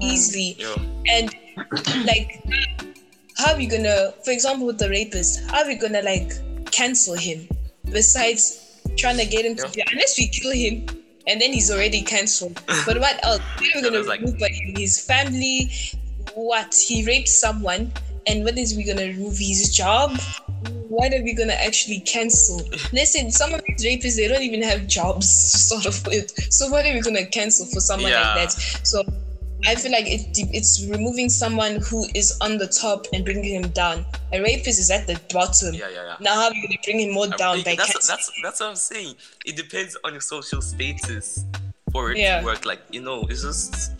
easily. 0.00 0.56
Yo, 0.58 0.74
and 1.10 1.34
like 2.06 2.42
how 3.36 3.52
are 3.52 3.58
we 3.58 3.66
gonna 3.66 4.12
for 4.24 4.30
example 4.30 4.66
with 4.66 4.78
the 4.78 4.88
rapist 4.88 5.40
how 5.50 5.62
are 5.62 5.66
we 5.66 5.74
gonna 5.74 6.02
like 6.02 6.30
cancel 6.70 7.14
him 7.14 7.48
besides 7.92 8.80
trying 8.96 9.16
to 9.18 9.26
get 9.26 9.44
him 9.44 9.56
to 9.56 9.64
Yeah. 9.64 9.70
jail? 9.70 9.84
Unless 9.92 10.18
we 10.18 10.28
kill 10.28 10.52
him 10.52 10.86
and 11.28 11.40
then 11.40 11.52
he's 11.52 11.70
already 11.70 12.02
cancelled 12.02 12.60
but 12.86 12.98
what 12.98 13.22
else 13.24 13.40
what 13.40 13.74
are 13.74 13.76
we 13.76 13.82
gonna 13.90 14.02
like- 14.02 14.20
remove 14.20 14.38
by 14.38 14.48
his 14.76 14.98
family 15.00 15.70
what 16.34 16.74
he 16.74 17.04
raped 17.04 17.28
someone 17.28 17.92
and 18.26 18.44
what 18.44 18.56
is 18.58 18.76
we 18.76 18.84
gonna 18.84 19.06
remove 19.06 19.36
his 19.38 19.74
job 19.74 20.18
what 20.88 21.12
are 21.14 21.22
we 21.22 21.34
gonna 21.34 21.52
actually 21.52 22.00
cancel? 22.00 22.62
Listen, 22.92 23.30
some 23.30 23.52
of 23.52 23.60
these 23.66 23.84
rapists 23.84 24.16
they 24.16 24.26
don't 24.26 24.42
even 24.42 24.62
have 24.62 24.86
jobs 24.86 25.52
to 25.52 25.58
sort 25.58 25.86
of 25.86 26.06
with. 26.06 26.32
So 26.52 26.68
what 26.68 26.86
are 26.86 26.92
we 26.94 27.00
gonna 27.02 27.26
cancel 27.26 27.66
for 27.66 27.78
someone 27.80 28.10
Yeah. 28.10 28.34
like 28.34 28.48
that? 28.48 28.52
So 28.86 29.02
I 29.66 29.74
feel 29.74 29.90
like 29.90 30.06
it, 30.06 30.26
it's 30.54 30.86
removing 30.86 31.28
someone 31.28 31.76
who 31.76 32.06
is 32.14 32.36
on 32.40 32.58
the 32.58 32.66
top 32.68 33.06
and 33.12 33.24
bringing 33.24 33.60
him 33.62 33.68
down. 33.70 34.06
A 34.32 34.40
rapist 34.40 34.78
is 34.78 34.90
at 34.90 35.06
the 35.06 35.20
bottom. 35.32 35.74
yeah, 35.74 35.88
yeah, 35.88 36.04
yeah. 36.06 36.16
Now 36.20 36.34
how 36.34 36.46
are 36.46 36.52
we 36.52 36.62
gonna 36.62 36.78
bring 36.84 37.00
him 37.00 37.12
more 37.12 37.26
down 37.26 37.62
by 37.62 37.74
that's, 37.74 38.06
that's, 38.06 38.30
that's 38.42 38.60
what 38.60 38.68
I'm 38.70 38.76
saying. 38.76 39.14
It 39.44 39.56
depends 39.56 39.96
on 40.04 40.12
your 40.12 40.20
social 40.20 40.62
status 40.62 41.44
for 41.92 42.12
it 42.12 42.18
Yeah. 42.18 42.40
to 42.40 42.44
work. 42.46 42.64
Like, 42.64 42.82
you 42.90 43.00
know, 43.02 43.24
it's 43.28 43.42
just, 43.42 43.92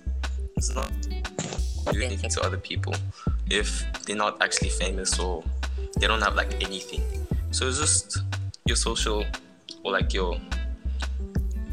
it's 0.56 0.74
not 0.74 0.90
doing 1.92 2.06
anything 2.06 2.30
to 2.30 2.42
other 2.42 2.58
people 2.58 2.94
if 3.50 3.84
they're 4.04 4.16
not 4.16 4.40
actually 4.42 4.68
famous 4.70 5.18
or 5.18 5.42
they 5.98 6.06
don't 6.06 6.20
have 6.22 6.36
like 6.36 6.54
anything. 6.62 7.02
So 7.50 7.66
it's 7.66 7.78
just 7.80 8.18
your 8.66 8.76
social 8.76 9.24
or 9.82 9.92
like 9.92 10.12
your, 10.14 10.38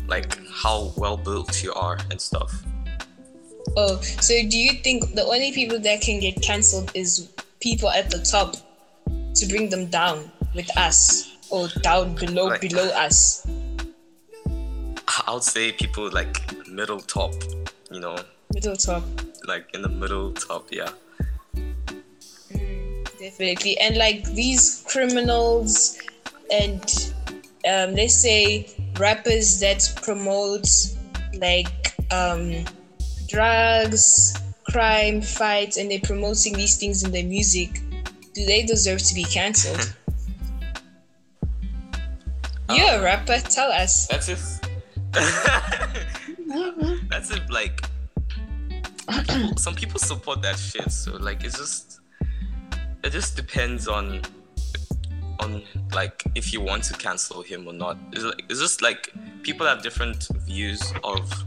like 0.07 0.37
how 0.49 0.91
well 0.97 1.17
built 1.17 1.63
you 1.63 1.73
are 1.73 1.97
and 2.09 2.19
stuff. 2.19 2.51
Oh, 3.77 3.99
so 4.01 4.33
do 4.47 4.57
you 4.57 4.73
think 4.83 5.15
the 5.15 5.23
only 5.23 5.51
people 5.51 5.79
that 5.79 6.01
can 6.01 6.19
get 6.19 6.41
cancelled 6.41 6.91
is 6.93 7.29
people 7.59 7.89
at 7.89 8.09
the 8.09 8.19
top 8.19 8.55
to 9.35 9.45
bring 9.47 9.69
them 9.69 9.88
down 9.88 10.31
with 10.53 10.69
us 10.77 11.35
or 11.49 11.67
down 11.81 12.15
below 12.15 12.45
Like- 12.47 12.61
below 12.61 12.88
us? 12.89 13.45
I 15.27 15.33
would 15.33 15.43
say 15.43 15.71
people 15.71 16.09
like 16.11 16.39
middle 16.67 16.99
top, 16.99 17.33
you 17.91 17.99
know, 17.99 18.17
Middle 18.53 18.75
top. 18.75 19.03
like 19.47 19.65
in 19.73 19.81
the 19.81 19.89
middle 19.89 20.31
top, 20.33 20.67
yeah. 20.71 20.89
Definitely. 23.19 23.77
And 23.79 23.97
like 23.97 24.23
these 24.33 24.83
criminals 24.88 25.97
and 26.51 26.83
um, 27.67 27.95
let's 27.95 28.15
say 28.15 28.67
rappers 28.99 29.59
that 29.61 29.91
promote 30.03 30.67
like 31.39 31.67
um, 32.11 32.63
drugs, 33.27 34.35
crime, 34.65 35.21
fights, 35.21 35.77
and 35.77 35.89
they're 35.89 35.99
promoting 36.01 36.53
these 36.53 36.77
things 36.77 37.03
in 37.03 37.11
their 37.11 37.23
music, 37.23 37.81
do 38.33 38.45
they 38.45 38.63
deserve 38.63 39.01
to 39.03 39.15
be 39.15 39.23
cancelled? 39.23 39.95
You're 42.69 42.93
a 42.93 42.97
um, 42.97 43.03
rapper, 43.03 43.39
tell 43.39 43.71
us. 43.71 44.07
That's 44.07 44.27
it. 44.29 44.39
That's 47.09 47.31
it. 47.31 47.49
Like, 47.49 47.81
some 49.57 49.75
people 49.75 49.99
support 49.99 50.41
that 50.41 50.57
shit. 50.57 50.91
So 50.91 51.17
like, 51.17 51.43
it's 51.43 51.57
just, 51.57 51.99
it 53.03 53.11
just 53.11 53.35
depends 53.35 53.88
on, 53.88 54.21
on 55.39 55.61
like 55.93 56.23
if 56.33 56.53
you 56.53 56.61
want 56.61 56.83
to 56.85 56.93
cancel 56.93 57.41
him 57.41 57.67
or 57.67 57.73
not. 57.73 57.97
It's 58.11 58.23
like 58.23 58.43
it's 58.49 58.59
just 58.59 58.81
like 58.81 59.11
people 59.43 59.65
have 59.67 59.83
different 59.83 60.27
views 60.45 60.93
of 61.03 61.45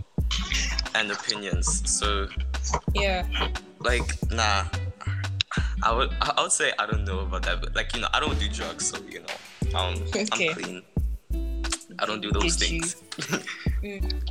and 0.94 1.10
opinions. 1.10 1.82
So 1.90 2.28
Yeah. 2.94 3.24
like, 3.80 4.08
nah, 4.30 4.64
I 5.82 5.92
would 5.92 6.10
I 6.20 6.42
would 6.42 6.52
say 6.52 6.72
I 6.78 6.86
don't 6.86 7.04
know 7.04 7.20
about 7.20 7.42
that, 7.42 7.60
but 7.60 7.74
like 7.74 7.94
you 7.94 8.00
know, 8.00 8.08
I 8.12 8.20
don't 8.20 8.38
do 8.38 8.48
drugs, 8.48 8.86
so 8.90 8.98
you 9.08 9.20
know, 9.20 9.78
um, 9.78 9.94
Okay. 10.14 10.50
I'm 10.50 10.54
clean. 10.54 10.82
I 11.98 12.06
don't 12.06 12.20
do 12.20 12.30
those 12.30 12.56
Did 12.56 12.68
things. 12.68 12.96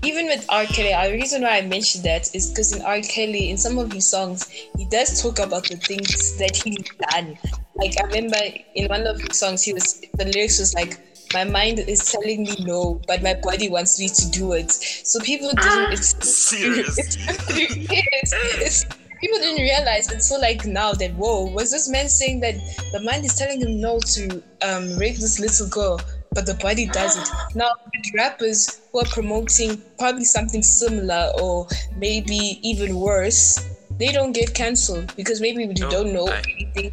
even 0.03 0.27
with 0.27 0.45
R. 0.49 0.65
Kelly, 0.65 0.93
uh, 0.93 1.07
the 1.07 1.13
reason 1.13 1.41
why 1.41 1.57
I 1.57 1.61
mentioned 1.61 2.03
that 2.03 2.33
is 2.35 2.49
because 2.49 2.75
in 2.75 2.81
R. 2.81 2.99
Kelly, 3.01 3.49
in 3.49 3.57
some 3.57 3.77
of 3.77 3.91
his 3.91 4.09
songs, 4.09 4.47
he 4.49 4.85
does 4.85 5.21
talk 5.21 5.39
about 5.39 5.67
the 5.67 5.77
things 5.77 6.37
that 6.37 6.55
he's 6.55 6.83
done. 7.11 7.37
Like 7.75 7.93
I 7.99 8.07
remember 8.07 8.39
in 8.75 8.87
one 8.87 9.07
of 9.07 9.19
his 9.21 9.37
songs, 9.39 9.63
he 9.63 9.73
was 9.73 10.01
the 10.13 10.25
lyrics 10.25 10.59
was 10.59 10.73
like, 10.73 10.99
"My 11.33 11.43
mind 11.43 11.79
is 11.79 12.11
telling 12.11 12.43
me 12.43 12.55
no, 12.59 13.01
but 13.07 13.21
my 13.21 13.33
body 13.41 13.69
wants 13.69 13.99
me 13.99 14.07
to 14.09 14.29
do 14.29 14.53
it." 14.53 14.71
So 14.71 15.19
people 15.19 15.51
didn't. 15.53 15.93
It's, 15.93 16.15
Serious. 16.27 16.97
it's, 16.97 17.17
yes, 17.91 18.33
it's, 18.61 18.85
people 19.21 19.39
didn't 19.39 19.61
realize 19.61 20.11
until 20.11 20.39
like 20.41 20.65
now 20.65 20.93
that 20.93 21.13
whoa, 21.15 21.45
was 21.51 21.71
this 21.71 21.89
man 21.89 22.07
saying 22.09 22.39
that 22.41 22.55
the 22.91 23.01
mind 23.01 23.25
is 23.25 23.35
telling 23.35 23.61
him 23.61 23.81
no 23.81 23.99
to 23.99 24.41
um 24.61 24.97
rape 24.97 25.17
this 25.17 25.39
little 25.39 25.67
girl? 25.67 25.99
But 26.33 26.45
the 26.45 26.53
body 26.55 26.85
does 26.87 27.17
it. 27.17 27.27
Now, 27.55 27.71
with 27.85 28.13
rappers 28.15 28.81
who 28.91 28.99
are 28.99 29.05
promoting 29.05 29.81
probably 29.97 30.25
something 30.25 30.61
similar 30.61 31.31
or 31.41 31.65
maybe 31.97 32.59
even 32.61 32.99
worse, 32.99 33.57
they 33.97 34.11
don't 34.11 34.33
get 34.33 34.53
cancelled 34.53 35.15
because 35.15 35.41
maybe 35.41 35.65
we 35.65 35.73
No, 35.73 35.89
don't 35.89 36.13
know 36.13 36.27
I- 36.27 36.43
anything. 36.53 36.91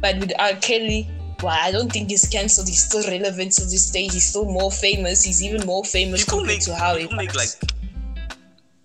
But 0.00 0.18
with 0.18 0.32
R. 0.38 0.54
Kelly, 0.62 1.06
well, 1.42 1.56
I 1.58 1.70
don't 1.70 1.90
think 1.90 2.10
he's 2.10 2.28
cancelled. 2.28 2.68
He's 2.68 2.84
still 2.84 3.02
relevant 3.10 3.52
to 3.52 3.62
this 3.62 3.90
day. 3.90 4.02
He's 4.04 4.28
still 4.28 4.44
more 4.44 4.70
famous. 4.70 5.22
He's 5.22 5.42
even 5.42 5.66
more 5.66 5.84
famous 5.84 6.24
people 6.24 6.40
compared 6.40 6.58
make 6.58 6.64
to 6.66 6.74
how 6.74 6.96
people 6.96 7.10
he 7.10 7.16
make 7.16 7.34
like 7.34 7.48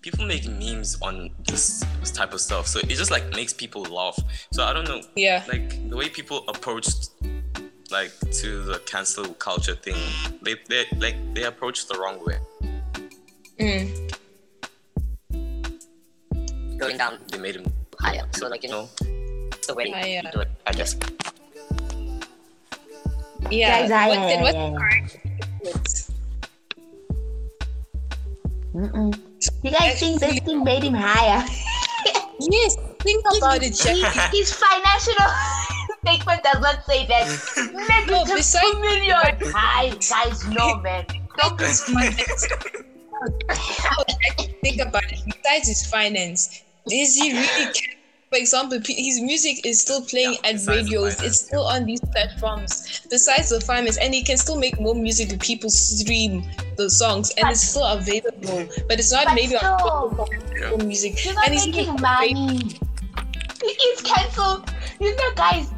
people 0.06 0.24
make 0.24 0.46
memes 0.46 0.96
on 1.02 1.30
this, 1.48 1.84
this 1.98 2.12
type 2.12 2.32
of 2.32 2.40
stuff, 2.40 2.68
so 2.68 2.78
it 2.78 2.90
just 2.90 3.10
like 3.10 3.28
makes 3.34 3.52
people 3.52 3.82
laugh. 3.82 4.16
So 4.52 4.62
I 4.62 4.72
don't 4.72 4.86
know, 4.86 5.00
yeah. 5.16 5.42
like 5.48 5.90
the 5.90 5.96
way 5.96 6.08
people 6.08 6.44
approached 6.46 7.10
like 7.90 8.12
to 8.40 8.62
the 8.62 8.78
cancel 8.86 9.26
culture 9.34 9.74
thing, 9.74 9.96
they 10.42 10.54
they 10.68 10.84
like 10.98 11.16
they 11.34 11.42
approached 11.42 11.88
the 11.88 11.98
wrong 11.98 12.24
way. 12.24 12.38
Mm. 13.58 14.12
going 16.78 16.98
down 16.98 17.18
They 17.28 17.38
made 17.38 17.56
him, 17.56 17.66
higher. 17.98 18.26
So 18.32 18.48
like 18.48 18.62
you 18.62 18.68
you 18.68 18.74
know, 18.74 18.82
know, 18.82 19.50
the 19.66 19.74
way 19.74 19.90
Higher. 19.90 20.22
you 20.24 20.30
do 20.32 20.40
it, 20.40 20.48
I 20.66 20.72
guess. 20.72 20.94
Yeah. 23.50 23.86
Guys, 23.86 23.90
I- 23.90 24.08
What- 24.08 24.28
then 24.28 24.38
I- 24.38 24.42
what's 24.42 26.08
I- 26.08 26.12
Mm-mm. 28.74 29.20
You 29.62 29.70
guys 29.70 29.98
think 30.00 30.20
this 30.20 30.38
thing 30.40 30.64
made 30.64 30.82
him 30.84 30.94
higher? 30.94 31.44
Yes, 32.38 32.76
think 33.00 33.24
about 33.38 33.62
it, 33.62 33.72
Jack. 33.74 34.30
His 34.30 34.52
financial 34.52 35.14
statement 36.04 36.42
does 36.44 36.60
not 36.60 36.84
say 36.84 37.06
that. 37.06 37.24
Negative 37.72 38.36
besides- 38.36 38.70
two 38.74 38.78
million. 38.80 39.16
Guys, 39.40 40.10
guys, 40.10 40.46
no 40.48 40.76
man. 40.82 41.06
Don't 41.38 41.58
His 41.58 41.80
finance. 41.84 42.46
think 44.62 44.80
about 44.82 45.04
it. 45.10 45.18
Besides 45.24 45.68
his 45.68 45.86
finance, 45.86 46.62
is 46.92 47.16
he 47.16 47.32
really? 47.32 47.72
ca- 47.72 47.95
For 48.30 48.38
example, 48.38 48.80
p- 48.80 48.94
his 49.00 49.20
music 49.20 49.64
is 49.64 49.80
still 49.82 50.02
playing 50.02 50.34
Yeah, 50.44 50.50
at 50.50 50.66
radios. 50.66 51.22
It's 51.22 51.40
still 51.42 51.64
on 51.64 51.84
these 51.86 52.00
platforms. 52.00 53.06
Besides 53.08 53.50
the 53.50 53.60
finance, 53.60 53.98
and 53.98 54.12
he 54.12 54.22
can 54.24 54.36
still 54.36 54.58
make 54.58 54.80
more 54.80 54.94
music 54.96 55.32
if 55.32 55.38
people 55.40 55.70
stream 55.70 56.44
the 56.76 56.90
songs, 56.90 57.30
and 57.36 57.42
But- 57.44 57.52
it's 57.52 57.62
still 57.62 57.84
available. 57.86 58.66
But 58.88 58.98
it's 58.98 59.12
not 59.12 59.26
But 59.26 59.34
maybe 59.34 59.54
on 59.56 59.60
still, 59.78 60.26
Apple 60.64 60.78
music. 60.86 61.18
He's 61.18 61.34
not 61.34 61.44
and 61.46 61.54
he's 61.54 61.66
making 61.66 61.82
even 61.82 62.00
money. 62.00 62.80
He 63.62 63.66
is 63.94 64.00
cancelled. 64.02 64.70
You 65.00 65.14
know, 65.14 65.30
guys. 65.36 65.68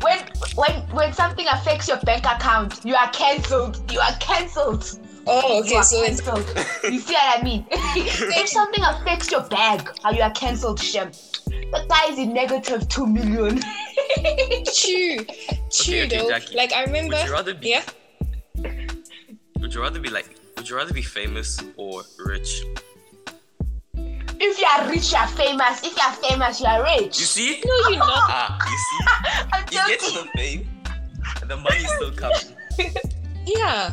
When 0.00 0.18
when 0.54 0.72
when 0.92 1.12
something 1.12 1.46
affects 1.48 1.88
your 1.88 1.96
bank 1.98 2.24
account, 2.24 2.80
you 2.84 2.94
are 2.94 3.10
cancelled. 3.10 3.90
You 3.92 3.98
are 4.00 4.14
cancelled. 4.20 4.84
Oh, 5.26 5.56
You 5.58 5.64
okay. 5.64 5.76
are 5.76 5.82
So 5.82 6.04
cancelled. 6.04 6.46
you 6.84 7.00
see 7.00 7.12
what 7.14 7.38
I 7.38 7.42
mean? 7.42 7.66
if 7.70 8.48
something 8.48 8.82
affects 8.84 9.30
your 9.30 9.42
bag, 9.42 9.90
uh, 10.04 10.10
you 10.10 10.22
are 10.22 10.30
cancelled, 10.30 10.80
Shem. 10.80 11.10
The 11.72 11.84
guy 11.88 12.10
is 12.12 12.18
in 12.18 12.32
negative 12.32 12.88
two 12.88 13.06
million. 13.06 13.58
true, 14.74 15.16
true 15.70 16.02
okay, 16.02 16.06
though. 16.08 16.28
Jackie, 16.28 16.56
like 16.56 16.72
I 16.72 16.84
remember. 16.84 17.16
would 17.16 17.26
you 17.26 17.32
rather 17.32 17.54
be 17.54 17.68
Yeah. 17.70 17.82
would 19.60 19.74
you 19.74 19.80
rather 19.82 20.00
be 20.00 20.08
like 20.10 20.34
would 20.56 20.68
you 20.68 20.76
rather 20.76 20.92
be 20.94 21.02
famous 21.02 21.60
or 21.76 22.02
rich? 22.24 22.64
if 24.40 24.58
you 24.58 24.66
are 24.66 24.88
rich, 24.88 25.10
you 25.12 25.18
are 25.18 25.26
famous. 25.28 25.82
If 25.84 25.96
you 25.96 26.02
are 26.02 26.12
famous, 26.12 26.60
you 26.60 26.66
are 26.66 26.82
rich. 26.84 27.18
You 27.18 27.24
see? 27.26 27.60
No, 27.64 27.88
you're 27.90 27.98
not. 27.98 28.08
Ah, 28.30 28.58
you 28.70 28.78
see? 28.78 29.48
I'm 29.52 29.64
You 29.70 29.88
get 29.88 30.00
to 30.00 30.06
joking. 30.12 30.30
the 30.32 30.38
fame, 30.38 30.70
and 31.42 31.50
the 31.50 31.56
money's 31.56 31.90
still 31.94 32.12
coming. 32.12 32.94
Yeah. 33.46 33.92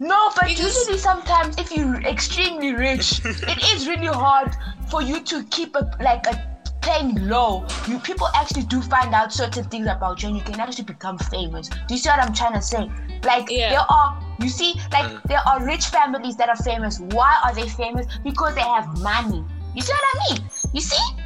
No, 0.00 0.30
but 0.34 0.48
Because- 0.48 0.76
usually 0.76 0.98
sometimes 0.98 1.56
if 1.56 1.70
you're 1.70 2.00
extremely 2.02 2.74
rich, 2.74 3.20
it 3.24 3.62
is 3.74 3.86
really 3.88 4.08
hard 4.08 4.54
for 4.88 5.02
you 5.02 5.20
to 5.20 5.44
keep 5.44 5.74
a 5.76 5.90
like 6.00 6.26
a 6.26 6.34
playing 6.82 7.28
low. 7.28 7.66
You 7.88 7.98
people 7.98 8.28
actually 8.34 8.62
do 8.62 8.80
find 8.80 9.12
out 9.12 9.32
certain 9.32 9.64
things 9.64 9.88
about 9.88 10.22
you 10.22 10.28
and 10.28 10.36
you 10.36 10.42
can 10.44 10.60
actually 10.60 10.84
become 10.84 11.18
famous. 11.18 11.68
Do 11.68 11.94
you 11.94 11.98
see 11.98 12.08
what 12.08 12.20
I'm 12.20 12.32
trying 12.32 12.54
to 12.54 12.62
say? 12.62 12.88
Like 13.24 13.50
Yeah. 13.50 13.70
there 13.70 13.80
are 13.80 14.16
you 14.38 14.48
see, 14.48 14.74
like 14.92 15.06
Mm. 15.06 15.22
there 15.24 15.40
are 15.48 15.64
rich 15.64 15.86
families 15.86 16.36
that 16.36 16.48
are 16.48 16.56
famous. 16.56 17.00
Why 17.00 17.38
are 17.44 17.54
they 17.54 17.68
famous? 17.68 18.06
Because 18.22 18.54
they 18.54 18.60
have 18.60 18.86
money. 19.00 19.44
You 19.74 19.82
see 19.82 19.92
what 19.92 20.04
I 20.12 20.34
mean? 20.34 20.48
You 20.72 20.80
see? 20.80 21.25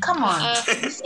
Come 0.00 0.24
on. 0.24 0.40
Uh, 0.40 0.62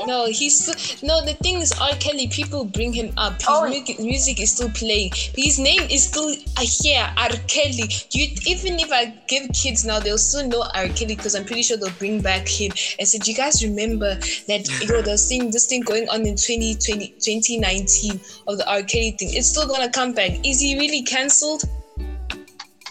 no, 0.06 0.26
he's 0.26 1.02
no. 1.02 1.24
The 1.24 1.34
thing 1.34 1.60
is, 1.60 1.72
R. 1.78 1.90
Kelly. 2.00 2.26
People 2.28 2.64
bring 2.64 2.92
him 2.92 3.12
up. 3.18 3.34
His 3.34 3.46
Oh. 3.48 3.68
mu- 3.68 4.04
music 4.04 4.40
is 4.40 4.52
still 4.52 4.70
playing. 4.70 5.12
His 5.36 5.58
name 5.58 5.82
is 5.90 6.04
still 6.08 6.30
uh, 6.56 6.62
here. 6.82 7.06
R. 7.18 7.28
Kelly. 7.48 7.84
You 8.12 8.28
even 8.46 8.80
if 8.80 8.90
I 8.90 9.12
give 9.28 9.48
kids 9.52 9.84
now, 9.84 10.00
they'll 10.00 10.16
still 10.16 10.48
know 10.48 10.64
R. 10.74 10.88
Kelly 10.88 11.16
because 11.16 11.34
I'm 11.34 11.44
pretty 11.44 11.62
sure 11.62 11.76
they'll 11.76 11.90
bring 11.98 12.22
back 12.22 12.48
him. 12.48 12.72
I 12.98 13.04
said, 13.04 13.26
you 13.28 13.34
guys 13.34 13.62
remember 13.62 14.14
that 14.48 14.66
you 14.80 14.88
know 14.88 15.02
there's 15.02 15.28
thing 15.28 15.50
this 15.50 15.66
thing 15.66 15.82
going 15.82 16.08
on 16.08 16.22
in 16.26 16.34
2020 16.36 17.08
2019 17.20 18.18
of 18.48 18.56
the 18.56 18.66
R. 18.70 18.82
Kelly 18.82 19.10
thing. 19.12 19.28
It's 19.34 19.48
still 19.48 19.68
gonna 19.68 19.90
come 19.90 20.12
back. 20.14 20.30
Is 20.46 20.60
he 20.60 20.78
really 20.78 21.02
cancelled? 21.02 21.62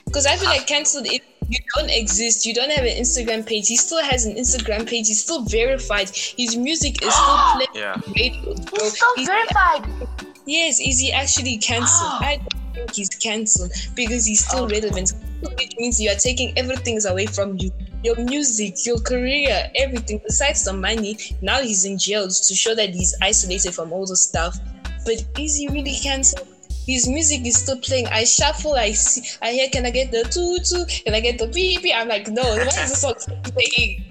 Because 0.05 0.25
I 0.27 0.35
feel 0.37 0.47
like 0.49 0.67
cancelled 0.67 1.07
you 1.49 1.57
don't 1.75 1.89
exist, 1.89 2.45
you 2.45 2.53
don't 2.53 2.71
have 2.71 2.85
an 2.85 2.97
Instagram 2.97 3.45
page. 3.45 3.67
He 3.67 3.77
still 3.77 4.01
has 4.03 4.25
an 4.25 4.35
Instagram 4.35 4.87
page. 4.87 5.07
He's 5.07 5.21
still 5.23 5.43
verified. 5.43 6.09
His 6.09 6.55
music 6.55 7.01
is 7.03 7.13
still 7.13 7.37
playing 7.53 7.67
Yeah. 7.73 7.93
on 7.93 8.13
radio. 8.15 8.53
He's 8.55 8.99
so 8.99 9.05
He's- 9.15 9.27
verified. 9.27 10.07
Yes, 10.45 10.79
is 10.79 10.99
he 10.99 11.11
actually 11.11 11.57
cancelled? 11.57 12.11
I 12.21 12.37
don't 12.37 12.73
think 12.73 12.93
he's 12.93 13.09
cancelled 13.09 13.71
because 13.95 14.25
he's 14.25 14.45
still 14.45 14.63
Oh. 14.65 14.69
relevant. 14.69 15.13
It 15.59 15.73
means 15.77 15.99
you 16.01 16.09
are 16.09 16.15
taking 16.15 16.57
everything 16.57 16.99
away 17.05 17.25
from 17.27 17.57
you. 17.59 17.71
Your 18.03 18.15
music, 18.15 18.85
your 18.85 18.99
career, 18.99 19.69
everything 19.75 20.21
besides 20.25 20.63
the 20.63 20.73
money. 20.73 21.17
Now 21.41 21.61
he's 21.61 21.83
in 21.85 21.97
jail 21.97 22.27
to 22.29 22.55
show 22.55 22.73
that 22.75 22.89
he's 22.91 23.15
isolated 23.21 23.73
from 23.75 23.91
all 23.91 24.05
the 24.05 24.15
stuff. 24.15 24.57
But 25.05 25.23
is 25.39 25.55
he 25.57 25.67
really 25.67 25.95
cancelled? 25.95 26.47
His 26.87 27.07
music 27.07 27.45
is 27.45 27.57
still 27.57 27.77
playing. 27.79 28.07
I 28.07 28.23
shuffle, 28.23 28.73
I 28.73 28.93
see, 28.93 29.37
I 29.41 29.51
hear, 29.51 29.67
can 29.69 29.85
I 29.85 29.91
get 29.91 30.09
the 30.09 30.23
two 30.23 30.57
two? 30.63 30.85
Can 31.03 31.13
I 31.13 31.19
get 31.19 31.37
the 31.37 31.47
beep 31.47 31.83
beep? 31.83 31.93
I'm 31.93 32.07
like, 32.07 32.29
no, 32.29 32.43
what 32.43 32.67
is 32.67 32.75
the 32.75 32.95
song 32.95 33.15
playing? 33.43 34.05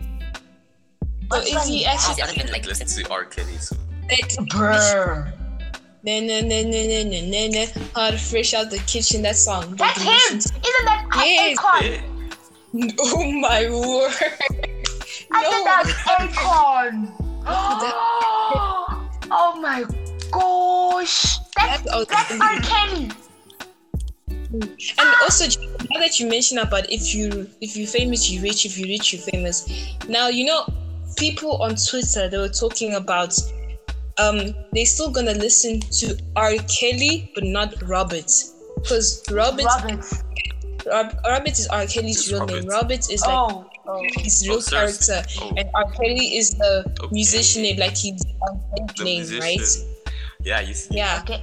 So 1.32 1.38
is 1.38 1.52
funny? 1.54 1.78
he 1.78 1.86
actually 1.86 2.20
haven't 2.20 2.36
Like 2.36 2.52
like 2.52 2.66
listen 2.66 2.86
to 2.86 3.10
R. 3.10 3.24
Kelly. 3.24 3.56
So. 3.56 3.76
that? 4.08 4.46
Brr. 4.50 5.32
Na 6.04 6.20
na 6.20 6.40
na 6.40 6.62
na 6.62 6.80
na 6.86 7.02
na 7.02 7.20
na 7.26 7.48
na. 7.48 7.64
Hot 7.96 8.20
fresh 8.20 8.54
out 8.54 8.70
the 8.70 8.78
kitchen. 8.86 9.22
That 9.22 9.36
song. 9.36 9.74
That's 9.74 10.00
him. 10.00 10.38
Isn't 10.38 10.62
that 10.84 11.08
Yes. 11.16 11.58
Akon? 11.58 12.94
Oh 13.00 13.32
my 13.40 13.70
word. 13.70 14.12
I 15.32 15.42
no. 15.42 15.50
think 15.50 15.64
that's 15.64 15.92
Akon. 16.36 16.94
oh 19.32 19.58
my 19.60 19.84
gosh. 20.30 21.38
That's, 21.56 21.82
That's 21.82 22.06
that's 22.06 22.40
R. 22.40 22.60
Kelly. 22.60 23.10
And 24.52 25.14
also, 25.22 25.44
now 25.90 26.00
that 26.00 26.18
you 26.20 26.28
mention 26.28 26.58
about 26.58 26.90
if 26.90 27.14
you 27.14 27.48
if 27.60 27.76
you 27.76 27.86
famous, 27.86 28.30
you 28.30 28.40
rich. 28.42 28.64
If 28.64 28.78
you 28.78 28.86
rich, 28.86 29.12
you 29.12 29.18
famous. 29.18 29.68
Now 30.08 30.28
you 30.28 30.44
know 30.44 30.66
people 31.16 31.60
on 31.62 31.74
Twitter 31.76 32.28
they 32.28 32.38
were 32.38 32.48
talking 32.48 32.94
about 32.94 33.34
um 34.18 34.54
they 34.72 34.84
still 34.84 35.10
gonna 35.10 35.32
listen 35.34 35.80
to 35.80 36.16
R. 36.36 36.52
Kelly 36.68 37.30
but 37.34 37.44
not 37.44 37.74
Robert 37.82 38.30
because 38.76 39.22
Robert 39.30 39.64
Roberts. 39.64 40.22
Rob, 40.86 41.16
Robert 41.26 41.58
is 41.58 41.66
R. 41.68 41.86
Kelly's 41.86 42.18
It's 42.20 42.30
real 42.32 42.46
name. 42.46 42.66
Robert. 42.66 42.72
Robert 42.72 43.10
is 43.10 43.20
like 43.22 43.30
Oh. 43.30 43.66
oh. 43.88 44.02
his 44.18 44.46
real 44.48 44.58
Oh, 44.58 44.70
character, 44.70 45.22
Oh. 45.40 45.52
and 45.56 45.68
R. 45.74 45.90
Kelly 45.92 46.36
is 46.36 46.50
the 46.50 46.84
Okay. 47.00 47.08
musician 47.12 47.62
name, 47.62 47.78
like 47.78 47.96
his 47.96 48.22
The 48.22 49.04
name, 49.04 49.16
musician. 49.26 49.40
right? 49.40 49.95
Yeah, 50.46 50.60
you 50.60 50.74
see. 50.74 50.96
Yeah, 50.96 51.18
Okay. 51.24 51.42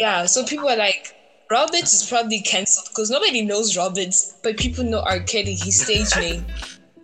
yeah. 0.00 0.26
So 0.26 0.44
people 0.44 0.68
are 0.68 0.76
like, 0.76 1.14
Robert 1.48 1.84
is 1.84 2.04
probably 2.08 2.40
cancelled 2.40 2.88
because 2.88 3.08
nobody 3.08 3.42
knows 3.42 3.76
Robert, 3.76 4.12
but 4.42 4.56
people 4.56 4.82
know 4.82 4.98
R. 4.98 5.20
Kelly, 5.20 5.54
his 5.54 5.80
stage 5.80 6.14
name. 6.16 6.44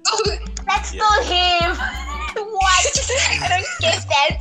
Oh, 0.09 0.23
that's 0.66 0.95
Yeah. 0.95 1.03
still 1.03 1.25
him. 1.25 1.77
what? 2.37 3.11
I 3.40 3.49
don't 3.49 3.66
get 3.81 4.07
that. 4.09 4.40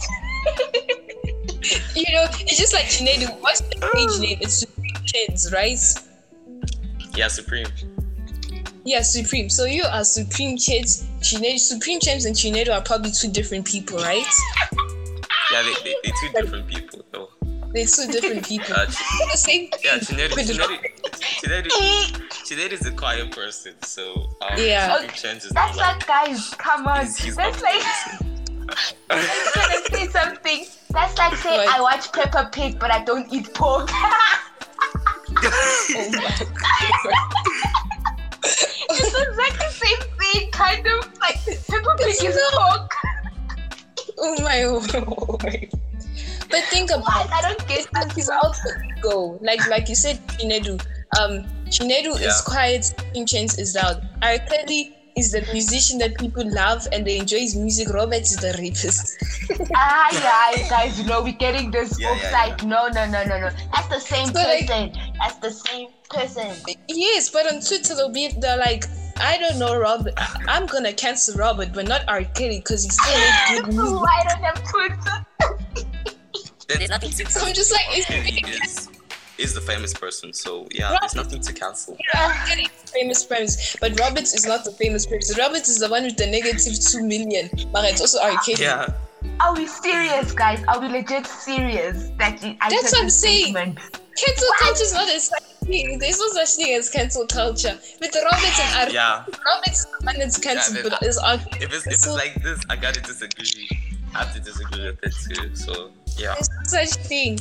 You 1.95 2.13
know, 2.13 2.27
it's 2.41 2.57
just 2.57 2.71
like 2.71 2.85
Chinedu. 2.85 3.41
What's 3.41 3.61
the 3.61 3.79
oh. 3.81 3.89
page 3.95 4.19
name? 4.21 4.37
It's 4.41 4.53
Supreme 4.59 4.93
Kids, 5.11 5.51
right? 5.51 5.79
Yeah, 7.15 7.29
Supreme. 7.29 7.65
Yeah, 8.83 9.01
Supreme. 9.01 9.49
So 9.49 9.65
you 9.65 9.85
are 9.91 10.03
Supreme 10.03 10.55
Kids. 10.57 11.07
Chinedu, 11.21 11.57
Supreme 11.57 11.99
Chenz 11.99 12.25
and 12.25 12.35
Chinedu 12.35 12.69
are 12.71 12.81
probably 12.83 13.09
two 13.09 13.31
different 13.31 13.65
people, 13.65 13.97
right? 13.97 14.23
Yeah, 15.55 15.61
they, 15.61 15.73
they, 15.85 15.95
they're 16.03 16.13
two 16.19 16.41
different 16.41 16.67
people 16.67 17.05
though. 17.13 17.29
They're 17.73 17.85
two 17.85 18.11
different 18.11 18.45
people. 18.51 18.75
Uh, 18.75 18.85
They're 18.87 19.27
the 19.31 19.37
same 19.37 19.69
yeah, 19.81 19.99
Chinedu, 19.99 20.35
with 20.35 20.49
Chinedu, 20.49 20.79
Chinedu, 21.39 21.69
Chinedu 22.43 22.71
is 22.73 22.85
a 22.85 22.91
quiet 22.91 23.31
person, 23.31 23.73
so 23.83 24.29
um, 24.41 24.57
Yeah. 24.57 24.97
Supreme 25.15 25.39
That's 25.53 25.77
not 25.77 25.77
like, 25.77 26.05
guys, 26.07 26.53
come 26.57 26.87
on. 26.87 27.05
he's, 27.05 27.17
he's 27.19 27.35
That's 27.37 27.61
like, 27.61 27.81
I'm 29.09 29.25
gonna 29.55 29.81
say 29.91 30.07
something. 30.09 30.65
That's 30.89 31.17
like 31.17 31.35
saying 31.37 31.59
What? 31.59 31.79
I 31.79 31.81
watch 31.81 32.11
Peppa 32.11 32.49
Pig, 32.51 32.77
but 32.77 32.91
I 32.91 33.05
don't 33.05 33.31
eat 33.33 33.53
pork. 33.53 33.89
Oh 35.37 36.11
my 36.11 36.45
it's 38.89 39.13
exactly 39.13 39.67
the 39.67 39.71
same 39.71 39.97
thing, 40.19 40.51
kind 40.51 40.85
of 40.85 41.19
like 41.19 41.35
Peppa 41.45 41.95
Pig 41.97 42.23
is 42.23 42.39
pork. 42.53 42.91
Oh 44.17 44.41
my 44.41 44.65
word. 44.71 45.69
But 46.49 46.63
think 46.69 46.89
about 46.91 47.03
What? 47.03 47.25
it. 47.25 47.31
I 47.33 47.41
don't 47.41 47.67
get 47.67 47.85
Like 47.93 48.07
this. 48.09 48.15
his 48.15 48.29
alter 48.29 48.85
ego. 48.97 49.37
Like 49.41 49.67
like 49.67 49.89
you 49.89 49.95
said, 49.95 50.19
Chinedu. 50.27 50.79
Um 51.19 51.45
Chinedu 51.67 52.19
is 52.21 52.41
quiet, 52.41 52.85
Supreme 52.85 53.25
Chenz 53.25 53.57
is 53.57 53.75
loud. 53.75 54.07
R. 54.21 54.37
Kelly 54.49 54.95
is 55.17 55.31
the 55.31 55.41
musician 55.53 55.97
that 55.99 56.17
people 56.17 56.43
love 56.53 56.85
and 56.91 57.07
they 57.07 57.17
enjoy 57.17 57.39
his 57.39 57.55
music. 57.55 57.89
Robert 57.89 58.21
is 58.21 58.35
the 58.37 58.53
rapist. 58.59 59.15
Ah, 59.75 60.09
yeah, 60.11 60.67
guys, 60.69 60.99
you 60.99 61.05
know, 61.07 61.21
we're 61.23 61.31
getting 61.33 61.71
this 61.71 61.99
Yeah, 61.99 62.09
yeah, 62.09 62.15
offside. 62.15 62.67
No, 62.67 62.87
no, 62.87 63.05
no, 63.05 63.23
no, 63.23 63.39
no. 63.39 63.49
That's 63.73 63.87
the 63.87 63.99
same 63.99 64.27
So, 64.27 64.33
like- 64.41 64.67
person. 64.67 64.91
That's 65.19 65.37
the 65.37 65.51
same 65.51 65.89
person. 66.09 66.51
yes, 66.89 67.29
but 67.29 67.47
on 67.51 67.61
Twitter 67.61 67.95
they'll 67.95 68.09
be 68.11 68.27
they're 68.39 68.57
like, 68.57 68.85
I 69.17 69.37
don't 69.37 69.57
know 69.59 69.77
Robert. 69.79 70.13
I- 70.17 70.43
I'm 70.47 70.65
gonna 70.65 70.93
cancel 70.93 71.35
Robert, 71.35 71.69
but 71.73 71.87
not 71.87 72.03
R. 72.07 72.23
Kelly 72.23 72.59
because 72.59 72.83
he's 72.83 72.93
still 72.99 73.13
made 73.17 73.63
good 73.63 73.73
music. 73.73 73.99
Why 74.01 74.23
don't 74.27 74.43
have 74.43 74.63
Twitter? 74.69 75.25
There's 76.67 76.89
nothing 76.89 77.11
to 77.11 77.25
So 77.31 77.45
I'm 77.45 77.53
just 77.53 77.71
like, 77.71 77.85
it's 77.89 78.87
is, 78.89 78.89
is 79.37 79.53
the 79.53 79.61
famous 79.61 79.93
person, 79.93 80.33
so 80.33 80.67
yeah, 80.71 80.91
Right. 80.91 80.99
there's 81.01 81.15
nothing 81.15 81.41
to 81.41 81.53
cancel. 81.53 81.97
R. 82.15 82.33
Kelly 82.47 82.63
is 82.83 82.91
famous 82.91 83.23
friends, 83.23 83.75
but 83.79 83.97
Roberts 83.99 84.33
is 84.33 84.45
not 84.47 84.63
the 84.65 84.71
famous 84.71 85.05
person. 85.05 85.37
Roberts 85.37 85.69
is 85.69 85.79
the 85.79 85.89
one 85.89 86.03
with 86.03 86.17
the 86.17 86.25
negative 86.27 86.73
two 86.79 87.03
million, 87.05 87.49
but 87.71 87.85
it's 87.85 88.01
also 88.01 88.19
R. 88.21 88.31
Kelly. 88.43 88.55
Yeah, 88.63 88.87
Are 89.39 89.53
we 89.53 89.67
serious, 89.67 90.31
guys? 90.31 90.63
Are 90.67 90.79
we 90.79 90.87
legit 90.87 91.25
serious 91.27 92.09
that 92.17 92.41
you, 92.43 92.55
I 92.61 92.69
That's 92.69 92.89
said 92.89 92.97
what 92.97 93.03
I'm 93.03 93.09
saying. 93.09 93.43
statement? 93.53 93.79
Cancel 94.15 94.47
culture 94.59 94.83
is 94.83 94.93
not 94.93 95.09
a 95.09 95.19
such 95.19 95.43
thing. 95.65 95.99
There's 95.99 96.19
no 96.19 96.27
such 96.29 96.49
thing 96.55 96.73
as 96.75 96.89
cancel 96.89 97.27
culture. 97.27 97.77
With 97.99 98.11
the 98.11 98.21
Roberts 98.23 98.59
and 98.61 98.89
R. 98.89 98.93
yeah. 98.93 99.25
Roberts 99.45 99.79
is 99.79 99.85
the 99.99 100.05
one 100.05 100.17
that's 100.19 100.37
cancelled, 100.37 100.77
Yeah, 100.77 100.83
but 100.89 100.99
but- 101.01 101.07
is 101.09 101.17
R. 101.17 101.33
If 101.35 101.63
it's, 101.73 101.85
if 101.87 101.93
it's 101.93 102.03
So- 102.05 102.13
like 102.13 102.35
this, 102.43 102.61
I 102.69 102.75
gotta 102.77 103.01
disagree. 103.01 103.69
I 104.15 104.19
have 104.19 104.33
to 104.33 104.39
disagree 104.39 104.85
with 104.85 104.99
it 105.03 105.13
too. 105.35 105.55
So 105.55 105.91
yeah, 106.17 106.33
There's 106.35 106.49
no 106.49 106.85
such 106.85 107.03
thing. 107.05 107.39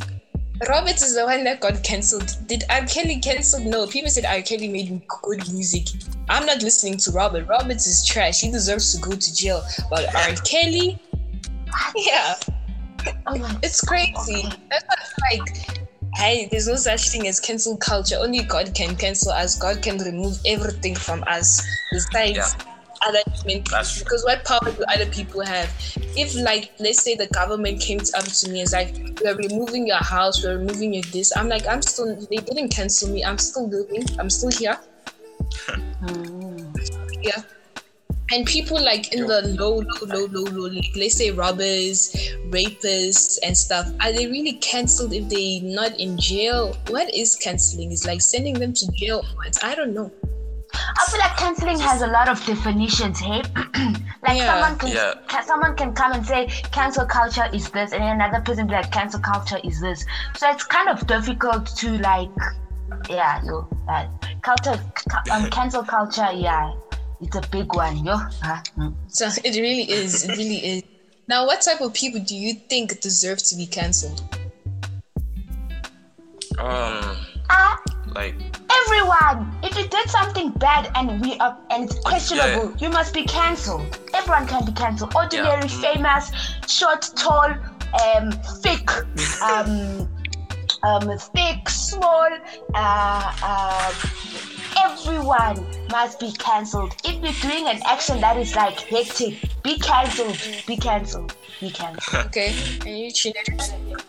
Roberts 0.68 1.02
is 1.02 1.14
the 1.16 1.24
one 1.24 1.44
that 1.44 1.60
got 1.60 1.82
cancelled. 1.84 2.36
Did 2.46 2.64
R. 2.70 2.84
Kelly 2.86 3.18
cancelled? 3.20 3.66
No. 3.66 3.86
People 3.86 4.08
said 4.10 4.24
R. 4.24 4.40
Kelly 4.42 4.68
made 4.68 5.02
good 5.22 5.52
music. 5.52 5.88
I'm 6.28 6.46
not 6.46 6.62
listening 6.62 6.96
to 6.98 7.10
Robert. 7.12 7.46
Roberts 7.48 7.86
is 7.86 8.04
trash. 8.04 8.40
He 8.40 8.50
deserves 8.50 8.94
to 8.94 9.00
go 9.00 9.12
to 9.16 9.34
jail. 9.34 9.62
But 9.90 10.12
R. 10.14 10.34
Kelly, 10.44 10.98
yeah, 11.96 12.34
Oh 13.26 13.58
it's 13.62 13.80
crazy. 13.80 14.42
That's 14.70 14.84
what 14.84 14.98
like. 15.30 15.70
Hey, 16.16 16.46
there's 16.48 16.68
no 16.68 16.76
such 16.76 17.08
thing 17.08 17.26
as 17.26 17.40
cancel 17.40 17.76
culture. 17.76 18.16
Only 18.20 18.44
God 18.44 18.72
can 18.72 18.94
cancel 18.96 19.32
us. 19.32 19.58
God 19.58 19.82
can 19.82 19.98
remove 19.98 20.38
everything 20.46 20.94
from 20.94 21.24
us. 21.26 21.60
Besides 21.90 22.36
Yeah. 22.36 22.48
other 23.04 23.18
human 23.42 23.64
beings. 23.64 23.70
That's 23.70 23.94
true. 23.94 24.04
Because 24.04 24.24
what 24.24 24.44
power 24.44 24.60
do 24.64 24.84
other 24.94 25.06
people 25.06 25.40
have? 25.44 25.68
If 26.16 26.36
like 26.36 26.70
let's 26.78 27.02
say 27.02 27.16
the 27.16 27.26
government 27.28 27.80
came 27.80 27.98
up 28.14 28.24
to 28.24 28.48
me 28.48 28.60
and 28.60 28.66
it's 28.66 28.72
like, 28.72 28.94
we're 29.24 29.34
removing 29.36 29.88
your 29.88 30.02
house, 30.02 30.44
we're 30.44 30.58
removing 30.58 30.94
your 30.94 31.02
this. 31.12 31.36
I'm 31.36 31.48
like, 31.48 31.66
I'm 31.66 31.82
still 31.82 32.14
they 32.30 32.36
didn't 32.36 32.68
cancel 32.68 33.10
me. 33.10 33.24
I'm 33.24 33.38
still 33.38 33.68
living. 33.68 34.06
I'm 34.18 34.30
still 34.30 34.50
here. 34.50 34.78
Yeah. 37.24 37.40
And 38.32 38.46
people 38.46 38.82
like 38.82 39.12
in 39.12 39.26
the 39.26 39.42
low, 39.58 39.76
low, 39.76 40.06
low, 40.06 40.26
low, 40.26 40.50
low, 40.50 40.68
like, 40.68 40.92
let's 40.96 41.16
say 41.16 41.30
robbers, 41.30 42.10
rapists, 42.48 43.38
and 43.44 43.56
stuff, 43.56 43.86
are 44.00 44.12
they 44.12 44.26
really 44.26 44.54
cancelled 44.54 45.12
if 45.12 45.28
they 45.28 45.60
not 45.60 45.98
in 46.00 46.18
jail? 46.18 46.74
What 46.88 47.14
is 47.14 47.36
cancelling? 47.36 47.92
Is 47.92 48.06
like 48.06 48.22
sending 48.22 48.54
them 48.54 48.72
to 48.72 48.92
jail. 48.92 49.22
What? 49.36 49.62
I 49.62 49.74
don't 49.74 49.92
know. 49.94 50.10
I 50.72 51.06
feel 51.10 51.20
like 51.20 51.36
canceling 51.36 51.78
has 51.78 52.02
a 52.02 52.06
lot 52.08 52.28
of 52.28 52.44
definitions, 52.46 53.20
hey? 53.20 53.42
like 54.22 54.38
Yeah. 54.38 54.46
someone 54.46 54.78
can, 54.78 54.88
Yeah. 54.88 55.14
can 55.28 55.44
someone 55.46 55.76
can 55.76 55.92
come 55.92 56.12
and 56.12 56.26
say 56.26 56.46
cancel 56.72 57.04
culture 57.06 57.48
is 57.52 57.70
this, 57.70 57.92
and 57.92 58.02
then 58.02 58.20
another 58.20 58.40
person 58.40 58.66
be 58.66 58.72
like 58.72 58.90
cancel 58.90 59.20
culture 59.20 59.58
is 59.62 59.80
this. 59.80 60.04
So 60.36 60.50
it's 60.50 60.64
kind 60.64 60.88
of 60.88 61.06
difficult 61.06 61.66
to 61.76 61.98
like, 61.98 62.30
yeah, 63.08 63.40
yo, 63.44 63.68
uh, 63.88 64.06
culture, 64.42 64.80
um, 65.30 65.48
cancel 65.50 65.84
culture, 65.84 66.32
yeah, 66.32 66.72
it's 67.20 67.36
a 67.36 67.42
big 67.50 67.74
one, 67.74 68.04
yo. 68.04 68.16
Huh? 68.16 68.62
Mm. 68.78 68.94
So 69.08 69.26
it 69.44 69.56
really 69.60 69.90
is. 69.90 70.24
It 70.24 70.36
really 70.36 70.56
is. 70.64 70.82
Now, 71.28 71.46
what 71.46 71.62
type 71.62 71.80
of 71.80 71.94
people 71.94 72.20
do 72.20 72.36
you 72.36 72.54
think 72.54 73.00
deserve 73.00 73.38
to 73.44 73.56
be 73.56 73.66
cancelled? 73.66 74.22
um, 76.58 77.16
Ah, 77.50 77.78
like 78.14 78.34
everyone, 78.70 79.54
if 79.62 79.76
you 79.76 79.86
did 79.88 80.08
something 80.08 80.50
bad 80.52 80.90
and 80.94 81.20
we 81.20 81.36
are 81.38 81.56
and 81.70 81.84
it's 81.84 81.98
questionable, 82.00 82.74
you 82.78 82.88
must 82.88 83.12
be 83.12 83.24
cancelled. 83.24 83.98
Everyone 84.14 84.46
can 84.46 84.64
be 84.64 84.72
cancelled. 84.72 85.14
Ordinary, 85.14 85.62
Yeah. 85.62 85.66
Mm. 85.66 85.94
famous, 85.94 86.30
short, 86.66 87.02
tall, 87.16 87.50
um, 88.04 88.32
thick, 88.62 88.88
um, 89.42 90.08
um, 90.84 91.18
thick, 91.34 91.68
small, 91.68 92.28
uh, 92.74 93.32
uh, 93.42 93.92
everyone 94.76 95.66
must 95.90 96.20
be 96.20 96.32
cancelled. 96.32 96.94
If 97.04 97.22
you're 97.22 97.50
doing 97.50 97.68
an 97.68 97.80
action 97.86 98.20
that 98.20 98.36
is 98.36 98.54
like 98.54 98.78
hectic, 98.80 99.38
be 99.62 99.78
cancelled, 99.78 100.38
be 100.66 100.76
cancelled, 100.76 101.34
be 101.60 101.70
cancelled. 101.70 102.26
Okay, 102.26 102.54
and 102.80 102.98
you 102.98 103.12
Chineke? 103.12 104.04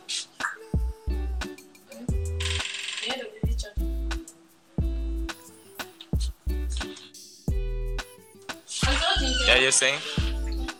yeah, 9.47 9.57
you're 9.57 9.71
saying. 9.71 9.99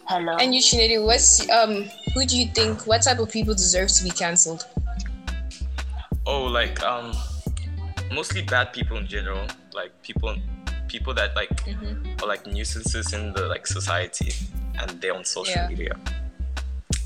Hello. 0.07 0.37
And 0.37 0.53
you 0.53 0.61
Chineke, 0.61 1.03
what's 1.03 1.49
um 1.49 1.85
who 2.13 2.25
do 2.25 2.39
you 2.39 2.47
think 2.47 2.87
what 2.87 3.01
type 3.01 3.19
of 3.19 3.29
people 3.29 3.53
deserve 3.53 3.89
to 3.89 4.03
be 4.03 4.09
cancelled? 4.09 4.65
Oh, 6.25 6.45
like 6.45 6.81
um, 6.81 7.13
mostly 8.11 8.41
bad 8.41 8.73
people 8.73 8.97
in 8.97 9.05
general. 9.05 9.45
Like 9.75 9.91
people, 10.01 10.35
people 10.87 11.13
that 11.15 11.35
like 11.35 11.49
Mhm. 11.65 12.21
are 12.23 12.27
like 12.27 12.45
nuisances 12.47 13.13
in 13.13 13.33
the 13.33 13.45
like 13.47 13.67
society, 13.67 14.33
and 14.79 14.89
they're 15.01 15.13
on 15.15 15.25
social 15.25 15.53
Yeah. 15.55 15.67
media. 15.67 15.93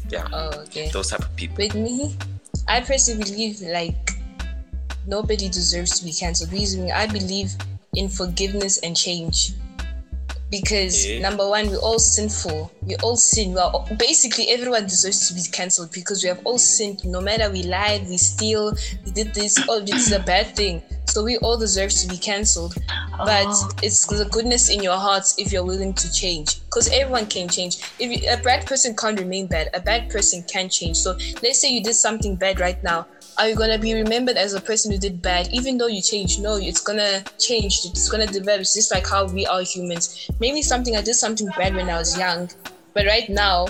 Yeah, 0.10 0.28
Oh, 0.34 0.50
okay. 0.66 0.90
those 0.92 1.10
type 1.10 1.22
of 1.22 1.36
people. 1.36 1.58
With 1.58 1.76
me, 1.76 2.16
I 2.68 2.82
personally 2.82 3.24
believe 3.24 3.62
like 3.62 4.12
nobody 5.08 5.50
deserves 5.50 6.00
to 6.00 6.06
be 6.06 6.14
cancelled. 6.14 6.52
Reason 6.52 6.90
I 6.92 7.06
believe 7.08 7.52
in 7.96 8.10
forgiveness 8.10 8.78
and 8.84 8.96
change. 8.96 9.54
Because 10.50 11.06
Yeah. 11.06 11.20
number 11.20 11.48
one, 11.48 11.70
we're 11.70 11.78
all 11.78 12.00
sinful. 12.00 12.72
We 12.82 12.96
all 12.98 13.18
sin. 13.18 13.54
Well, 13.54 13.88
basically, 13.98 14.50
everyone 14.50 14.86
deserves 14.88 15.28
to 15.28 15.36
be 15.36 15.44
cancelled 15.44 15.92
because 15.92 16.24
we 16.24 16.30
have 16.30 16.42
all 16.44 16.58
sinned. 16.58 17.06
No 17.06 17.22
matter 17.22 17.52
we 17.52 17.62
lied, 17.64 18.10
we 18.10 18.18
steal, 18.18 18.74
we 19.06 19.12
did 19.12 19.34
this. 19.36 19.58
Oh, 19.68 19.80
this 19.80 20.08
is 20.08 20.12
a 20.12 20.20
bad 20.20 20.56
thing. 20.56 20.82
So 21.10 21.24
we 21.24 21.38
all 21.38 21.58
deserve 21.58 21.92
to 21.92 22.08
be 22.08 22.18
cancelled. 22.18 22.76
But 23.18 23.48
Oh. 23.48 23.70
it's 23.82 24.06
the 24.06 24.26
goodness 24.26 24.70
in 24.70 24.82
your 24.84 24.96
hearts 24.96 25.36
if 25.38 25.52
you're 25.52 25.66
willing 25.66 25.94
to 25.94 26.12
change. 26.14 26.62
Because 26.66 26.88
everyone 26.90 27.26
can 27.26 27.50
change. 27.50 27.78
If 28.00 28.08
you, 28.12 28.30
a 28.30 28.38
bad 28.38 28.66
person 28.66 28.96
can't 28.96 29.20
remain 29.20 29.48
bad, 29.48 29.70
a 29.74 29.80
bad 29.80 30.10
person 30.10 30.44
can 30.44 30.70
change. 30.70 30.98
So 30.98 31.18
let's 31.44 31.60
say 31.60 31.70
you 31.70 31.84
did 31.84 31.96
something 31.96 32.36
bad 32.36 32.60
right 32.60 32.82
now. 32.84 33.08
Are 33.38 33.48
you 33.50 33.56
gonna 33.56 33.78
be 33.80 33.94
remembered 33.94 34.38
as 34.38 34.54
a 34.54 34.62
person 34.62 34.92
who 34.92 34.98
did 34.98 35.22
bad, 35.22 35.48
even 35.52 35.78
though 35.78 35.88
you 35.88 36.02
changed? 36.02 36.42
No, 36.42 36.58
it's 36.58 36.82
gonna 36.82 37.24
change. 37.40 37.80
It's 37.86 38.10
gonna 38.10 38.28
develop. 38.28 38.62
It's 38.62 38.74
just 38.74 38.94
like 38.94 39.08
how 39.08 39.26
we 39.28 39.46
are 39.46 39.62
humans. 39.64 40.30
Maybe 40.40 40.62
something 40.62 40.96
I 40.96 41.02
did 41.02 41.16
something 41.16 41.48
bad 41.58 41.74
when 41.74 41.90
I 41.90 41.98
was 41.98 42.18
young, 42.18 42.50
but 42.94 43.06
right 43.06 43.30
now, 43.30 43.68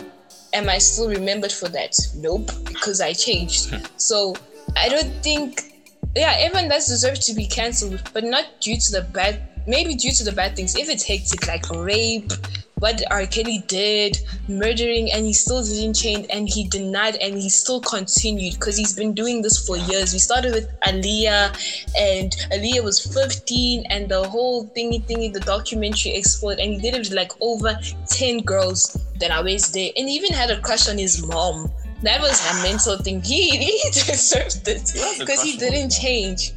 am 0.53 0.69
I 0.69 0.79
still 0.79 1.07
remembered 1.07 1.51
for 1.51 1.69
that? 1.69 1.95
Nope, 2.15 2.51
because 2.65 2.99
I 2.99 3.13
changed. 3.13 3.69
Hmm. 3.69 3.85
so 3.97 4.35
I 4.75 4.89
don't 4.89 5.11
think 5.23 5.68
yeah, 6.15 6.35
everyone 6.39 6.69
does 6.69 6.87
deserve 6.87 7.19
to 7.21 7.33
be 7.33 7.47
cancelled, 7.47 8.01
but 8.13 8.23
not 8.23 8.45
due 8.59 8.77
to 8.77 8.91
the 8.91 9.01
bad. 9.13 9.41
Maybe 9.67 9.93
due 9.93 10.11
to 10.11 10.23
the 10.23 10.31
bad 10.31 10.55
things. 10.55 10.75
If 10.75 10.89
it's 10.89 11.03
hectic, 11.03 11.47
like 11.47 11.69
rape, 11.69 12.31
what 12.79 13.03
R. 13.11 13.25
Kelly 13.25 13.63
did, 13.67 14.17
murdering, 14.47 15.11
and 15.11 15.25
he 15.25 15.33
still 15.33 15.63
didn't 15.63 15.95
change, 15.95 16.25
and 16.31 16.47
he 16.47 16.67
denied, 16.67 17.15
and 17.17 17.35
he 17.35 17.49
still 17.49 17.81
continued 17.81 18.53
because 18.55 18.77
he's 18.77 18.95
been 18.95 19.13
doing 19.13 19.41
this 19.41 19.65
for 19.67 19.77
years. 19.77 20.13
We 20.13 20.19
started 20.19 20.53
with 20.53 20.69
Aaliyah, 20.81 21.51
and 21.97 22.31
Aaliyah 22.51 22.83
was 22.83 23.05
15, 23.13 23.85
and 23.89 24.09
the 24.09 24.27
whole 24.27 24.67
thingy 24.69 25.03
thingy, 25.03 25.31
the 25.31 25.41
documentary 25.41 26.15
exploded, 26.15 26.63
and 26.63 26.73
he 26.73 26.79
did 26.79 26.95
it 26.95 26.99
with 26.99 27.11
like 27.11 27.33
over 27.41 27.77
10 28.07 28.39
girls 28.39 28.97
that 29.19 29.31
I 29.31 29.41
was 29.41 29.71
there, 29.71 29.91
and 29.97 30.07
he 30.07 30.15
even 30.15 30.33
had 30.33 30.49
a 30.49 30.59
crush 30.61 30.89
on 30.89 30.97
his 30.97 31.25
mom. 31.25 31.71
That 32.01 32.21
was 32.21 32.39
a 32.51 32.63
mental 32.63 32.97
thing. 32.97 33.21
He, 33.21 33.57
he 33.57 33.89
deserved 33.91 34.67
it 34.67 34.93
because 35.17 35.17
he 35.17 35.25
crush 35.25 35.39
on 35.39 35.45
his 35.45 35.57
didn't 35.57 35.89
change. 35.91 36.53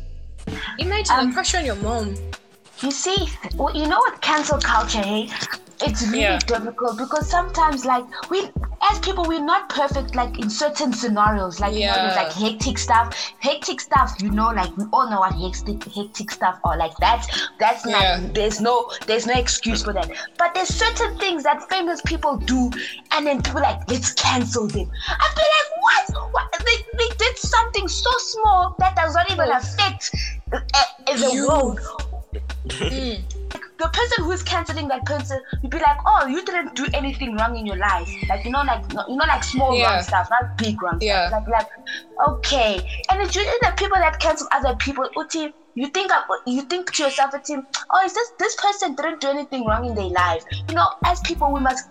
Imagine 0.78 1.16
a 1.16 1.18
Um, 1.20 1.33
crush 1.33 1.55
on 1.55 1.64
your 1.64 1.76
mom. 1.76 2.14
You 2.81 2.90
see, 2.90 3.28
well, 3.55 3.74
you 3.76 3.87
know 3.87 3.98
what 3.98 4.20
cancel 4.20 4.59
culture, 4.59 5.00
hey? 5.02 5.28
It's 5.81 6.02
really 6.09 6.22
Yeah. 6.22 6.38
difficult 6.38 6.98
because 6.98 7.28
sometimes, 7.28 7.85
like, 7.85 8.05
we, 8.31 8.50
as 8.92 8.98
people, 9.00 9.24
we're 9.26 9.40
not 9.44 9.68
perfect, 9.68 10.14
like, 10.14 10.38
in 10.38 10.48
certain 10.50 10.92
scenarios. 10.92 11.59
Like, 11.61 11.74
you 11.74 11.87
know, 11.87 11.94
there's 11.94 12.16
like 12.16 12.33
hectic 12.33 12.78
stuff. 12.78 13.33
Hectic 13.40 13.81
stuff, 13.81 14.12
you 14.20 14.31
know, 14.31 14.50
like, 14.50 14.76
we 14.76 14.85
all 14.92 15.11
know 15.11 15.20
what 15.20 15.33
hectic, 15.35 15.83
hectic 15.92 16.31
stuff 16.31 16.59
are. 16.64 16.76
Like, 16.76 16.92
that's, 17.00 17.26
that's 17.59 17.85
Yeah. 17.87 18.18
not, 18.20 18.35
there's 18.35 18.61
no, 18.61 18.90
there's 19.07 19.26
no 19.26 19.35
excuse 19.35 19.83
for 19.83 19.92
that. 19.94 20.11
But 20.38 20.55
there's 20.55 20.68
certain 20.68 21.16
things 21.18 21.42
that 21.44 21.68
famous 21.70 22.00
people 22.02 22.37
do, 22.37 22.70
and 23.12 23.26
then 23.26 23.42
people 23.42 23.62
like, 23.62 23.81
let's 23.88 24.12
cancel 24.14 24.66
them. 24.68 24.90
I'd 25.09 25.35
be 25.35 25.42
like, 25.57 25.70
what? 26.14 26.33
what? 26.33 26.64
They, 26.64 26.76
they 26.98 27.14
did 27.16 27.37
something 27.38 27.88
so 27.88 28.11
small 28.18 28.74
that 28.78 28.94
does 28.96 29.14
not 29.14 29.31
even 29.31 29.50
affect 29.50 30.11
uh, 30.52 30.61
uh, 30.74 31.16
the 31.16 31.31
You. 31.33 31.48
world 31.48 31.81
Mm. 32.68 33.24
The 33.83 33.88
person 33.88 34.25
who's 34.25 34.42
canceling 34.42 34.88
that 34.88 35.05
person, 35.05 35.40
you'd 35.62 35.71
be 35.71 35.79
like, 35.79 35.97
oh, 36.07 36.27
you 36.27 36.45
didn't 36.45 36.75
do 36.75 36.87
anything 36.95 37.37
wrong 37.37 37.57
in 37.57 37.66
your 37.66 37.77
life. 37.77 38.09
Like, 38.29 38.45
you 38.45 38.51
know, 38.53 38.62
like, 38.62 38.83
you 39.09 39.16
know, 39.16 39.25
like 39.27 39.42
small 39.42 39.77
Yeah. 39.77 39.90
wrong 39.95 40.03
stuff, 40.03 40.29
not 40.31 40.57
big 40.57 40.81
wrong 40.83 40.99
Yeah. 41.01 41.27
stuff. 41.29 41.42
Like, 41.49 41.66
like, 41.66 42.29
okay. 42.29 42.81
And 43.11 43.21
it's 43.23 43.35
usually 43.35 43.59
the 43.62 43.73
people 43.77 43.99
that 43.99 44.21
cancel 44.21 44.47
other 44.53 44.77
people. 44.77 45.09
Uti, 45.16 45.49
you 45.75 45.88
think, 45.88 46.12
of- 46.12 46.25
you 46.47 46.62
think 46.62 46.92
to 46.92 47.03
yourself, 47.05 47.33
Uti, 47.35 47.57
oh, 47.92 48.05
is 48.05 48.14
this, 48.14 48.29
this 48.38 48.55
person 48.57 48.95
didn't 48.95 49.21
do 49.21 49.29
anything 49.31 49.66
wrong 49.66 49.85
in 49.85 49.95
their 49.95 50.11
life. 50.11 50.45
You 50.68 50.77
know, 50.77 50.88
as 51.05 51.18
people, 51.25 51.53
we 51.53 51.61
must, 51.61 51.83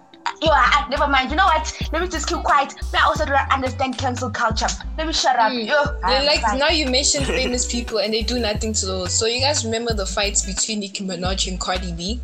yo, 0.41 0.49
I, 0.51 0.85
I- 0.85 0.89
never 0.89 1.07
mind. 1.07 1.29
You 1.31 1.37
know 1.37 1.45
what? 1.45 1.71
Let 1.91 2.01
me 2.01 2.07
just 2.07 2.27
keep 2.27 2.43
quiet. 2.43 2.73
Me, 2.93 2.99
I 2.99 3.05
also 3.05 3.25
don't 3.25 3.35
understand 3.51 3.97
cancel 3.97 4.29
culture. 4.29 4.67
Let 4.97 5.07
me 5.07 5.13
shut 5.13 5.35
up. 5.37 5.51
Mm. 5.51 5.67
Yo, 5.67 5.83
Then, 6.07 6.25
like 6.25 6.41
fine. 6.41 6.59
now 6.59 6.69
you 6.69 6.89
mentioned 6.89 7.25
famous 7.39 7.69
people 7.71 7.99
and 7.99 8.13
they 8.13 8.21
do 8.23 8.39
nothing 8.39 8.73
to 8.73 8.85
those. 8.85 9.13
So 9.17 9.25
you 9.25 9.39
guys 9.41 9.63
remember 9.65 9.93
the 9.93 10.05
fights 10.05 10.45
between 10.45 10.79
Nicki 10.79 11.03
Minaj 11.05 11.47
and 11.47 11.59
Cardi 11.59 11.91
B? 11.93 12.19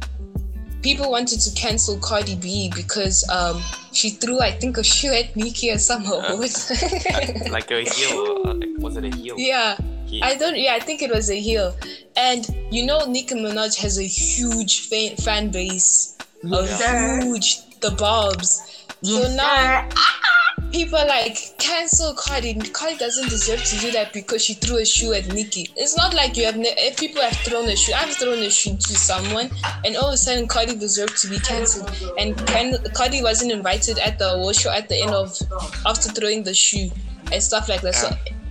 People 0.83 1.10
wanted 1.12 1.39
to 1.41 1.51
cancel 1.55 1.97
Cardi 1.99 2.36
B 2.36 2.71
because 2.75 3.27
um 3.29 3.62
she 3.91 4.12
threw 4.12 4.39
I 4.39 4.51
think 4.51 4.77
a 4.77 4.83
shoe 4.83 5.12
at 5.12 5.36
Nicki 5.36 5.71
or 5.71 5.77
somehow. 5.79 6.19
like, 6.38 7.49
like 7.51 7.71
a 7.71 7.81
heel. 7.81 8.43
Uh, 8.45 8.53
like, 8.53 8.69
was 8.77 8.95
it 8.95 9.05
a 9.05 9.15
heel? 9.15 9.36
yeah. 9.38 9.75
Heel. 10.05 10.23
I 10.23 10.36
don't. 10.36 10.55
Yeah, 10.57 10.73
I 10.75 10.79
think 10.79 11.01
it 11.01 11.12
was 11.12 11.29
a 11.29 11.38
heel. 11.38 11.75
And 12.15 12.47
you 12.71 12.86
know, 12.86 13.05
Nicki 13.05 13.36
Minaj 13.36 13.75
has 13.81 13.97
a 13.99 14.03
huge 14.03 14.88
fan, 14.88 15.17
fan 15.17 15.49
base. 15.49 16.15
Yes, 16.43 16.69
a 16.71 16.77
sir. 16.77 17.21
huge 17.23 17.66
the 17.81 17.89
Barbz. 17.89 18.85
Yes, 19.01 19.27
so 19.27 19.35
now 19.35 19.89
sir. 19.89 20.69
people 20.71 20.97
are 20.97 21.07
like 21.07 21.37
cancel 21.59 22.13
Cardi. 22.15 22.55
Cardi 22.55 22.97
doesn't 22.97 23.29
deserve 23.29 23.63
to 23.63 23.77
do 23.77 23.91
that 23.91 24.11
because 24.13 24.43
she 24.43 24.53
threw 24.53 24.77
a 24.77 24.85
shoe 24.85 25.13
at 25.13 25.27
Nicki. 25.33 25.69
It's 25.75 25.95
not 25.95 26.13
like 26.13 26.35
you 26.35 26.45
have 26.45 26.57
ne- 26.57 26.75
eh, 26.77 26.93
people 26.97 27.21
have 27.21 27.37
thrown 27.37 27.67
a 27.69 27.75
shoe. 27.75 27.93
I've 27.93 28.15
thrown 28.15 28.39
a 28.39 28.49
shoe 28.49 28.75
to 28.75 28.95
someone, 28.95 29.51
and 29.85 29.95
all 29.95 30.07
of 30.07 30.13
a 30.13 30.17
sudden 30.17 30.47
Cardi 30.47 30.75
deserved 30.75 31.17
to 31.21 31.29
be 31.29 31.39
cancelled. 31.39 31.91
And 32.17 32.35
Ken- 32.47 32.77
Cardi 32.93 33.21
wasn't 33.21 33.51
invited 33.51 33.99
at 33.99 34.17
the 34.17 34.31
award 34.31 34.55
show 34.55 34.71
at 34.71 34.89
the 34.89 35.01
end 35.01 35.11
of 35.11 35.37
after 35.85 36.09
throwing 36.09 36.43
the 36.43 36.53
shoe 36.53 36.89
and 37.31 37.41
stuff 37.43 37.69
like 37.69 37.81
that. 37.81 37.95
So 37.95 38.09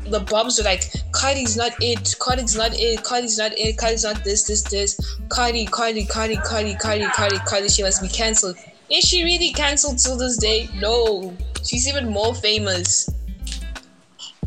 the 0.09 0.21
Barbz 0.21 0.59
were 0.59 0.65
like, 0.65 0.85
Cardi's 1.13 1.57
not 1.57 1.73
it. 1.81 2.15
Cardi's 2.21 2.57
not 2.57 2.73
it. 2.75 3.03
Cardi's 3.03 3.39
not 3.39 3.53
it. 3.57 3.77
Cardi's 3.77 4.05
not 4.05 4.23
this. 4.23 4.45
This 4.45 4.63
this. 4.63 5.19
Cardi, 5.29 5.67
Cardi, 5.67 6.05
Cardi, 6.07 6.37
Cardi, 6.37 6.75
Cardi, 6.77 7.07
Cardi, 7.07 7.39
Cardi. 7.39 7.69
She 7.69 7.83
must 7.83 8.01
be 8.03 8.09
cancelled. 8.09 8.57
Is 8.91 9.05
she 9.05 9.25
really 9.25 9.53
cancelled 9.53 9.99
till 9.99 10.17
this 10.17 10.37
day? 10.37 10.69
No. 10.77 11.37
She's 11.65 11.89
even 11.89 12.09
more 12.09 12.35
famous. 12.35 13.09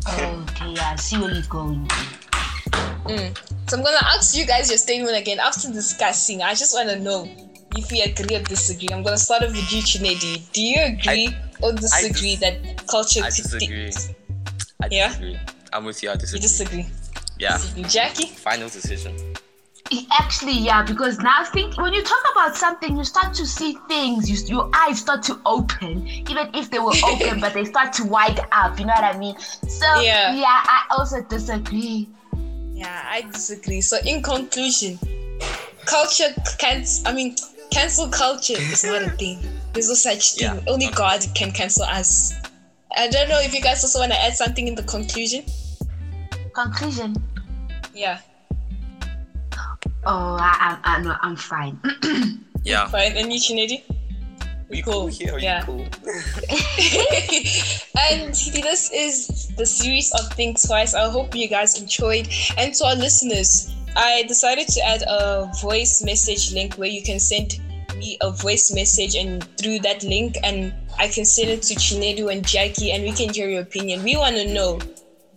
Okay, 0.08 0.76
I 0.80 0.96
see 0.96 1.18
where 1.18 1.30
you're 1.32 1.42
going. 1.42 1.86
Mm. 3.04 3.36
So 3.68 3.76
I'm 3.76 3.84
gonna 3.84 3.98
ask 4.02 4.36
you 4.36 4.46
guys 4.46 4.68
your 4.70 4.78
statement 4.78 5.16
again 5.16 5.38
after 5.40 5.70
discussing. 5.70 6.42
I 6.42 6.54
just 6.54 6.74
wanna 6.74 6.98
know 6.98 7.28
if 7.76 7.92
you 7.92 8.02
agree 8.02 8.36
or 8.36 8.42
disagree. 8.42 8.88
I'm 8.92 9.02
gonna 9.02 9.18
start 9.18 9.42
off 9.42 9.50
with 9.50 9.70
you, 9.72 9.82
Chinedu. 9.82 10.52
Do 10.52 10.62
you 10.62 10.80
agree 10.82 11.36
or 11.60 11.72
disagree 11.72 12.36
dis- 12.36 12.40
that 12.40 12.86
culture? 12.86 13.20
I 13.22 13.30
t- 13.30 13.42
disagree. 13.42 13.92
I 14.82 14.88
Yeah? 14.90 15.14
I'm 15.72 15.84
with 15.84 16.02
you. 16.02 16.08
I 16.10 16.12
You 16.14 16.18
disagree. 16.18 16.40
disagree. 16.40 16.86
yeah. 17.38 17.56
Disagree. 17.58 17.84
Jackie? 17.84 18.26
Final 18.26 18.68
decision. 18.70 19.14
Actually, 20.12 20.58
yeah, 20.58 20.82
because 20.84 21.18
now 21.18 21.44
think 21.44 21.76
when 21.76 21.92
you 21.92 22.02
talk 22.02 22.22
about 22.32 22.56
something, 22.56 22.96
you 22.96 23.04
start 23.04 23.34
to 23.34 23.44
see 23.46 23.76
things. 23.88 24.30
You, 24.30 24.36
your 24.46 24.70
eyes 24.72 25.00
start 25.00 25.22
to 25.24 25.40
open, 25.44 26.06
even 26.06 26.48
if 26.54 26.70
they 26.70 26.78
were 26.78 26.92
open, 27.04 27.40
but 27.40 27.54
they 27.54 27.64
start 27.64 27.92
to 27.94 28.04
wide 28.04 28.40
up. 28.52 28.78
You 28.78 28.86
know 28.86 28.92
what 28.94 29.02
I 29.04 29.18
mean? 29.18 29.36
So 29.66 29.86
Yeah. 30.00 30.34
yeah, 30.34 30.46
I 30.64 30.86
also 30.96 31.22
disagree. 31.22 32.08
Yeah, 32.72 33.04
I 33.08 33.22
disagree. 33.22 33.80
So 33.80 33.98
in 34.06 34.22
conclusion, 34.22 34.98
culture 35.86 36.32
can't. 36.58 36.86
I 37.04 37.12
mean, 37.12 37.34
cancel 37.70 38.08
culture 38.08 38.54
is 38.56 38.84
not 38.84 39.02
a 39.02 39.10
thing. 39.18 39.40
There's 39.72 39.88
no 39.88 39.94
such 39.94 40.34
thing. 40.34 40.54
Yeah. 40.54 40.60
Only 40.68 40.88
God 40.88 41.24
can 41.34 41.50
cancel 41.50 41.84
us. 41.84 42.32
I 42.96 43.08
don't 43.08 43.28
know 43.28 43.40
if 43.40 43.52
you 43.54 43.60
guys 43.60 43.82
also 43.82 44.00
want 44.00 44.12
to 44.12 44.20
add 44.20 44.34
something 44.34 44.68
in 44.68 44.74
the 44.76 44.82
conclusion. 44.84 45.44
Conclusion. 46.54 47.16
Yeah. 47.92 48.18
Oh, 50.04 50.36
I, 50.40 50.78
I, 50.84 50.96
I 50.96 51.02
no, 51.02 51.16
I'm 51.20 51.36
fine. 51.36 51.78
Yeah. 52.62 52.88
Fine. 52.88 53.16
And 53.16 53.32
you, 53.32 53.40
Chinedu? 53.40 53.82
We 54.68 54.82
Cool. 54.82 54.92
cool 54.92 55.06
here. 55.06 55.38
Yeah. 55.38 55.60
You 55.60 55.66
cool. 55.66 55.80
and 57.98 58.34
this 58.34 58.90
is 58.92 59.48
the 59.56 59.64
series 59.64 60.12
of 60.12 60.30
Think 60.34 60.60
Twice. 60.60 60.94
I 60.94 61.10
hope 61.10 61.34
you 61.34 61.48
guys 61.48 61.80
enjoyed. 61.80 62.28
And 62.58 62.74
to 62.74 62.84
our 62.84 62.96
listeners, 62.96 63.74
I 63.96 64.24
decided 64.28 64.68
to 64.68 64.80
add 64.86 65.02
a 65.08 65.50
voice 65.62 66.02
message 66.02 66.52
link 66.52 66.74
where 66.74 66.88
you 66.88 67.02
can 67.02 67.18
send 67.18 67.58
me 67.96 68.16
a 68.20 68.30
voice 68.30 68.70
message, 68.72 69.14
and 69.16 69.42
through 69.58 69.80
that 69.80 70.02
link, 70.04 70.36
and 70.44 70.72
I 70.98 71.08
can 71.08 71.24
send 71.24 71.50
it 71.50 71.62
to 71.62 71.74
Chinedu 71.74 72.30
and 72.30 72.46
Jackie, 72.46 72.92
and 72.92 73.02
we 73.02 73.12
can 73.12 73.32
hear 73.32 73.48
your 73.48 73.62
opinion. 73.62 74.04
We 74.04 74.16
want 74.16 74.36
to 74.36 74.52
know. 74.52 74.78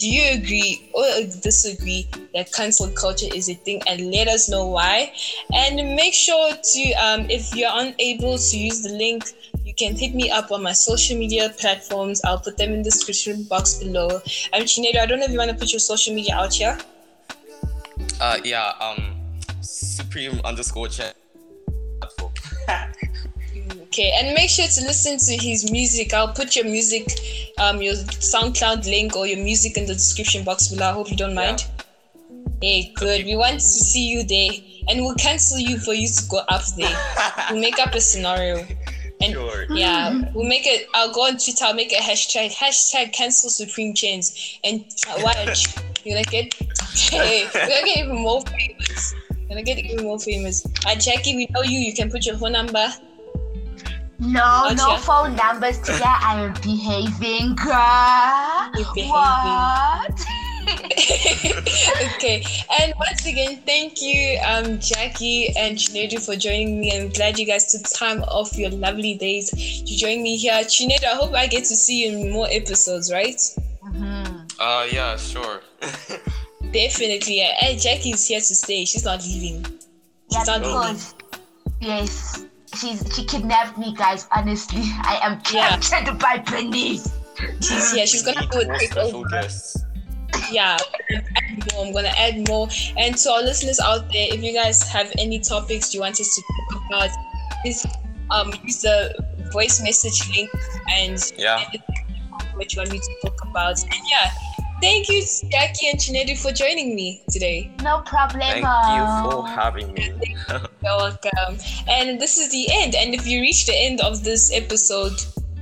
Do 0.03 0.09
you 0.09 0.33
agree 0.33 0.89
or 0.91 1.05
disagree 1.39 2.09
that 2.33 2.51
cancel 2.51 2.89
culture 2.89 3.29
is 3.33 3.47
a 3.47 3.53
thing? 3.53 3.81
And 3.87 4.11
let 4.11 4.27
us 4.27 4.49
know 4.49 4.67
why. 4.67 5.13
And 5.53 5.77
make 5.95 6.13
sure 6.13 6.51
to, 6.51 6.91
um, 6.95 7.29
if 7.29 7.55
you're 7.55 7.71
unable 7.71 8.37
to 8.37 8.57
use 8.57 8.81
the 8.81 8.89
link, 8.89 9.23
you 9.63 9.73
can 9.73 9.95
hit 9.95 10.13
me 10.13 10.29
up 10.29 10.51
on 10.51 10.61
my 10.61 10.73
social 10.73 11.17
media 11.17 11.55
platforms. 11.57 12.21
I'll 12.25 12.37
put 12.37 12.57
them 12.57 12.73
in 12.73 12.79
the 12.79 12.83
description 12.83 13.43
box 13.43 13.75
below. 13.75 14.09
I'm 14.51 14.63
Chinedu. 14.63 14.97
I 14.99 15.05
don't 15.05 15.19
know 15.19 15.25
if 15.25 15.31
you 15.31 15.37
want 15.37 15.51
to 15.51 15.55
put 15.55 15.71
your 15.71 15.79
social 15.79 16.13
media 16.13 16.35
out 16.35 16.53
here. 16.53 16.77
Uh, 18.19 18.39
yeah. 18.43 18.73
Um, 18.81 19.15
supreme 19.61 20.41
underscore 20.43 20.89
chat. 20.89 21.15
platform. 22.01 22.33
Okay, 23.93 24.11
and 24.17 24.33
make 24.33 24.49
sure 24.49 24.65
to 24.65 24.81
listen 24.81 25.19
to 25.19 25.37
his 25.37 25.69
music. 25.71 26.15
I'll 26.15 26.33
put 26.33 26.55
your 26.55 26.65
music, 26.65 27.05
um, 27.59 27.79
your 27.79 27.93
SoundCloud 27.93 28.85
link 28.87 29.15
or 29.15 29.27
your 29.27 29.37
music 29.37 29.77
in 29.77 29.85
the 29.85 29.93
description 29.93 30.43
box 30.43 30.69
below. 30.69 30.89
I 30.89 30.93
hope 30.93 31.11
you 31.11 31.15
don't 31.15 31.35
mind. 31.35 31.63
Hey, 32.59 32.91
good. 32.95 33.23
We 33.23 33.35
want 33.35 33.53
to 33.55 33.59
see 33.59 34.07
you 34.09 34.23
there, 34.23 34.49
and 34.89 35.05
we'll 35.05 35.13
cancel 35.13 35.59
you 35.59 35.77
for 35.77 35.93
you 35.93 36.07
to 36.07 36.23
go 36.27 36.37
up 36.49 36.63
there. 36.75 36.97
We'll 37.51 37.61
make 37.61 37.77
up 37.77 37.93
a 37.93 38.01
scenario. 38.01 38.65
And 39.21 39.33
Sure. 39.33 39.65
yeah, 39.69 40.23
we'll 40.33 40.47
make 40.49 40.65
it. 40.65 40.87
I'll 40.95 41.13
go 41.13 41.25
on 41.27 41.33
Twitter. 41.33 41.65
I'll 41.65 41.75
make 41.75 41.91
a 41.91 41.97
hashtag. 42.01 42.51
Hashtag 42.51 43.13
cancel 43.13 43.51
Supreme 43.51 43.93
Chenz. 43.93 44.57
And 44.63 44.85
uh, 45.07 45.19
watch, 45.21 45.67
you're 46.03 46.15
gonna 46.15 46.23
get. 46.31 46.51
Hey, 47.11 47.45
we're 47.53 47.67
gonna 47.67 47.85
get 47.85 47.97
even 47.99 48.15
more 48.15 48.41
famous. 48.41 49.13
We're 49.41 49.49
gonna 49.49 49.61
get 49.61 49.77
even 49.77 50.03
more 50.03 50.17
famous. 50.19 50.65
Uh, 50.87 50.95
Jackie, 50.95 51.35
we 51.35 51.45
know 51.51 51.61
you. 51.61 51.77
You 51.77 51.93
can 51.93 52.09
put 52.09 52.25
your 52.25 52.37
phone 52.39 52.53
number. 52.53 52.87
No, 54.23 54.69
no 54.69 54.75
Gotcha. 54.75 55.03
phone 55.03 55.35
numbers 55.35 55.79
today. 55.79 55.99
I 56.05 56.45
am 56.45 56.53
behaving, 56.61 57.55
girl. 57.55 58.71
Behaving. 58.73 59.09
What? 59.09 60.25
okay, 62.15 62.41
and 62.79 62.93
once 62.97 63.25
again, 63.25 63.61
thank 63.65 64.01
you, 64.01 64.39
um, 64.47 64.79
Jackie 64.79 65.49
and 65.57 65.77
Chinedu 65.77 66.23
for 66.25 66.35
joining 66.37 66.79
me. 66.79 66.91
I'm 66.97 67.09
glad 67.09 67.37
you 67.37 67.45
guys 67.45 67.71
took 67.71 67.83
time 67.93 68.23
off 68.23 68.57
your 68.57 68.69
lovely 68.71 69.15
days 69.15 69.49
to 69.51 69.95
join 69.97 70.23
me 70.23 70.37
here. 70.37 70.53
Chinedu, 70.63 71.03
I 71.03 71.15
hope 71.15 71.33
I 71.33 71.47
get 71.47 71.65
to 71.65 71.75
see 71.75 72.05
you 72.05 72.17
in 72.17 72.31
more 72.31 72.47
episodes, 72.49 73.11
right? 73.11 73.39
Mhm. 73.83 74.51
Uh, 74.59 74.87
yeah. 74.89 75.17
Sure. 75.17 75.61
Definitely. 76.71 77.41
And 77.41 77.79
Jackie's 77.79 78.25
here 78.27 78.39
to 78.39 78.55
stay. 78.55 78.85
She's 78.85 79.03
not 79.03 79.21
leaving. 79.23 79.65
Yeah, 80.31 80.39
She's 80.39 80.47
not 80.47 80.61
leaving. 80.61 81.01
yes, 81.81 82.42
she's 82.75 83.03
she 83.15 83.25
kidnapped 83.25 83.77
me, 83.77 83.93
guys. 83.95 84.27
Honestly, 84.35 84.81
I 85.03 85.19
am 85.21 85.41
Yeah. 85.51 85.69
captured 85.77 86.19
by 86.19 86.39
Bernice. 86.39 87.09
She's 87.61 87.91
here. 87.93 88.05
She's 88.07 88.23
gonna 88.23 88.47
do 88.47 88.61
a 88.61 88.65
More 88.65 88.79
special 88.79 89.23
takeover. 89.23 89.29
guests. 89.31 89.77
yeah 90.51 90.77
I'm 91.07 91.21
gonna 91.21 91.29
add 91.37 91.73
more. 91.73 91.85
i'm 91.85 91.93
gonna 91.93 92.07
add 92.17 92.47
more 92.47 92.67
and 92.97 93.15
to 93.17 93.31
our 93.31 93.41
listeners 93.43 93.79
out 93.79 94.09
there 94.11 94.27
if 94.33 94.41
you 94.43 94.51
guys 94.53 94.81
have 94.89 95.11
any 95.17 95.39
topics 95.39 95.93
you 95.93 96.01
want 96.01 96.19
us 96.19 96.35
to 96.35 96.41
talk 96.71 96.81
about 96.89 97.09
please 97.61 97.85
um 98.31 98.51
use 98.63 98.81
the 98.81 99.13
voice 99.51 99.81
message 99.81 100.27
link 100.35 100.49
and 100.89 101.17
Yeah. 101.37 101.63
what 102.55 102.73
you 102.73 102.79
want 102.81 102.91
me 102.91 102.99
to 102.99 103.11
talk 103.23 103.39
about 103.45 103.81
and 103.83 104.01
yeah 104.09 104.31
thank 104.83 105.07
you 105.09 105.23
jackie 105.49 105.87
and 105.87 105.99
Chinedu 105.99 106.37
for 106.37 106.51
joining 106.51 106.95
me 106.95 107.23
today 107.29 107.71
No 107.81 108.01
problem. 108.01 108.41
Thank 108.41 108.65
you 108.95 109.03
for 109.23 109.47
uh, 109.47 109.55
having 109.59 109.93
me. 109.93 110.11
you're 110.49 110.97
welcome 111.05 111.57
and 111.87 112.19
this 112.19 112.37
is 112.37 112.51
the 112.51 112.67
end 112.81 112.95
and 112.95 113.13
if 113.13 113.25
you 113.25 113.39
reach 113.39 113.65
the 113.65 113.75
end 113.75 114.01
of 114.01 114.23
this 114.23 114.51
episode 114.51 115.17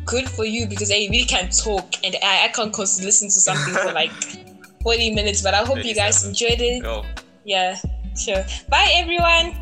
good 0.05 0.27
for 0.27 0.45
you 0.45 0.65
because 0.67 0.89
hey, 0.89 1.07
we 1.09 1.23
can 1.25 1.49
talk 1.49 1.87
and 2.03 2.15
i, 2.23 2.45
I 2.45 2.47
can't 2.49 2.73
cons- 2.73 3.03
listen 3.03 3.27
to 3.29 3.39
something 3.47 3.73
for 3.75 3.91
like 3.93 4.11
40 4.83 5.13
minutes 5.13 5.41
but 5.41 5.53
i 5.53 5.63
hope 5.63 5.83
you 5.85 5.93
guys 5.93 6.25
enjoyed 6.25 6.59
it 6.59 6.83
Yo, 6.83 7.05
Yeah, 7.43 7.77
sure. 8.17 8.43
Bye, 8.69 8.91
everyone. 8.95 9.53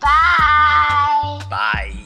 Bye. 0.00 1.42
bye. 1.50 1.96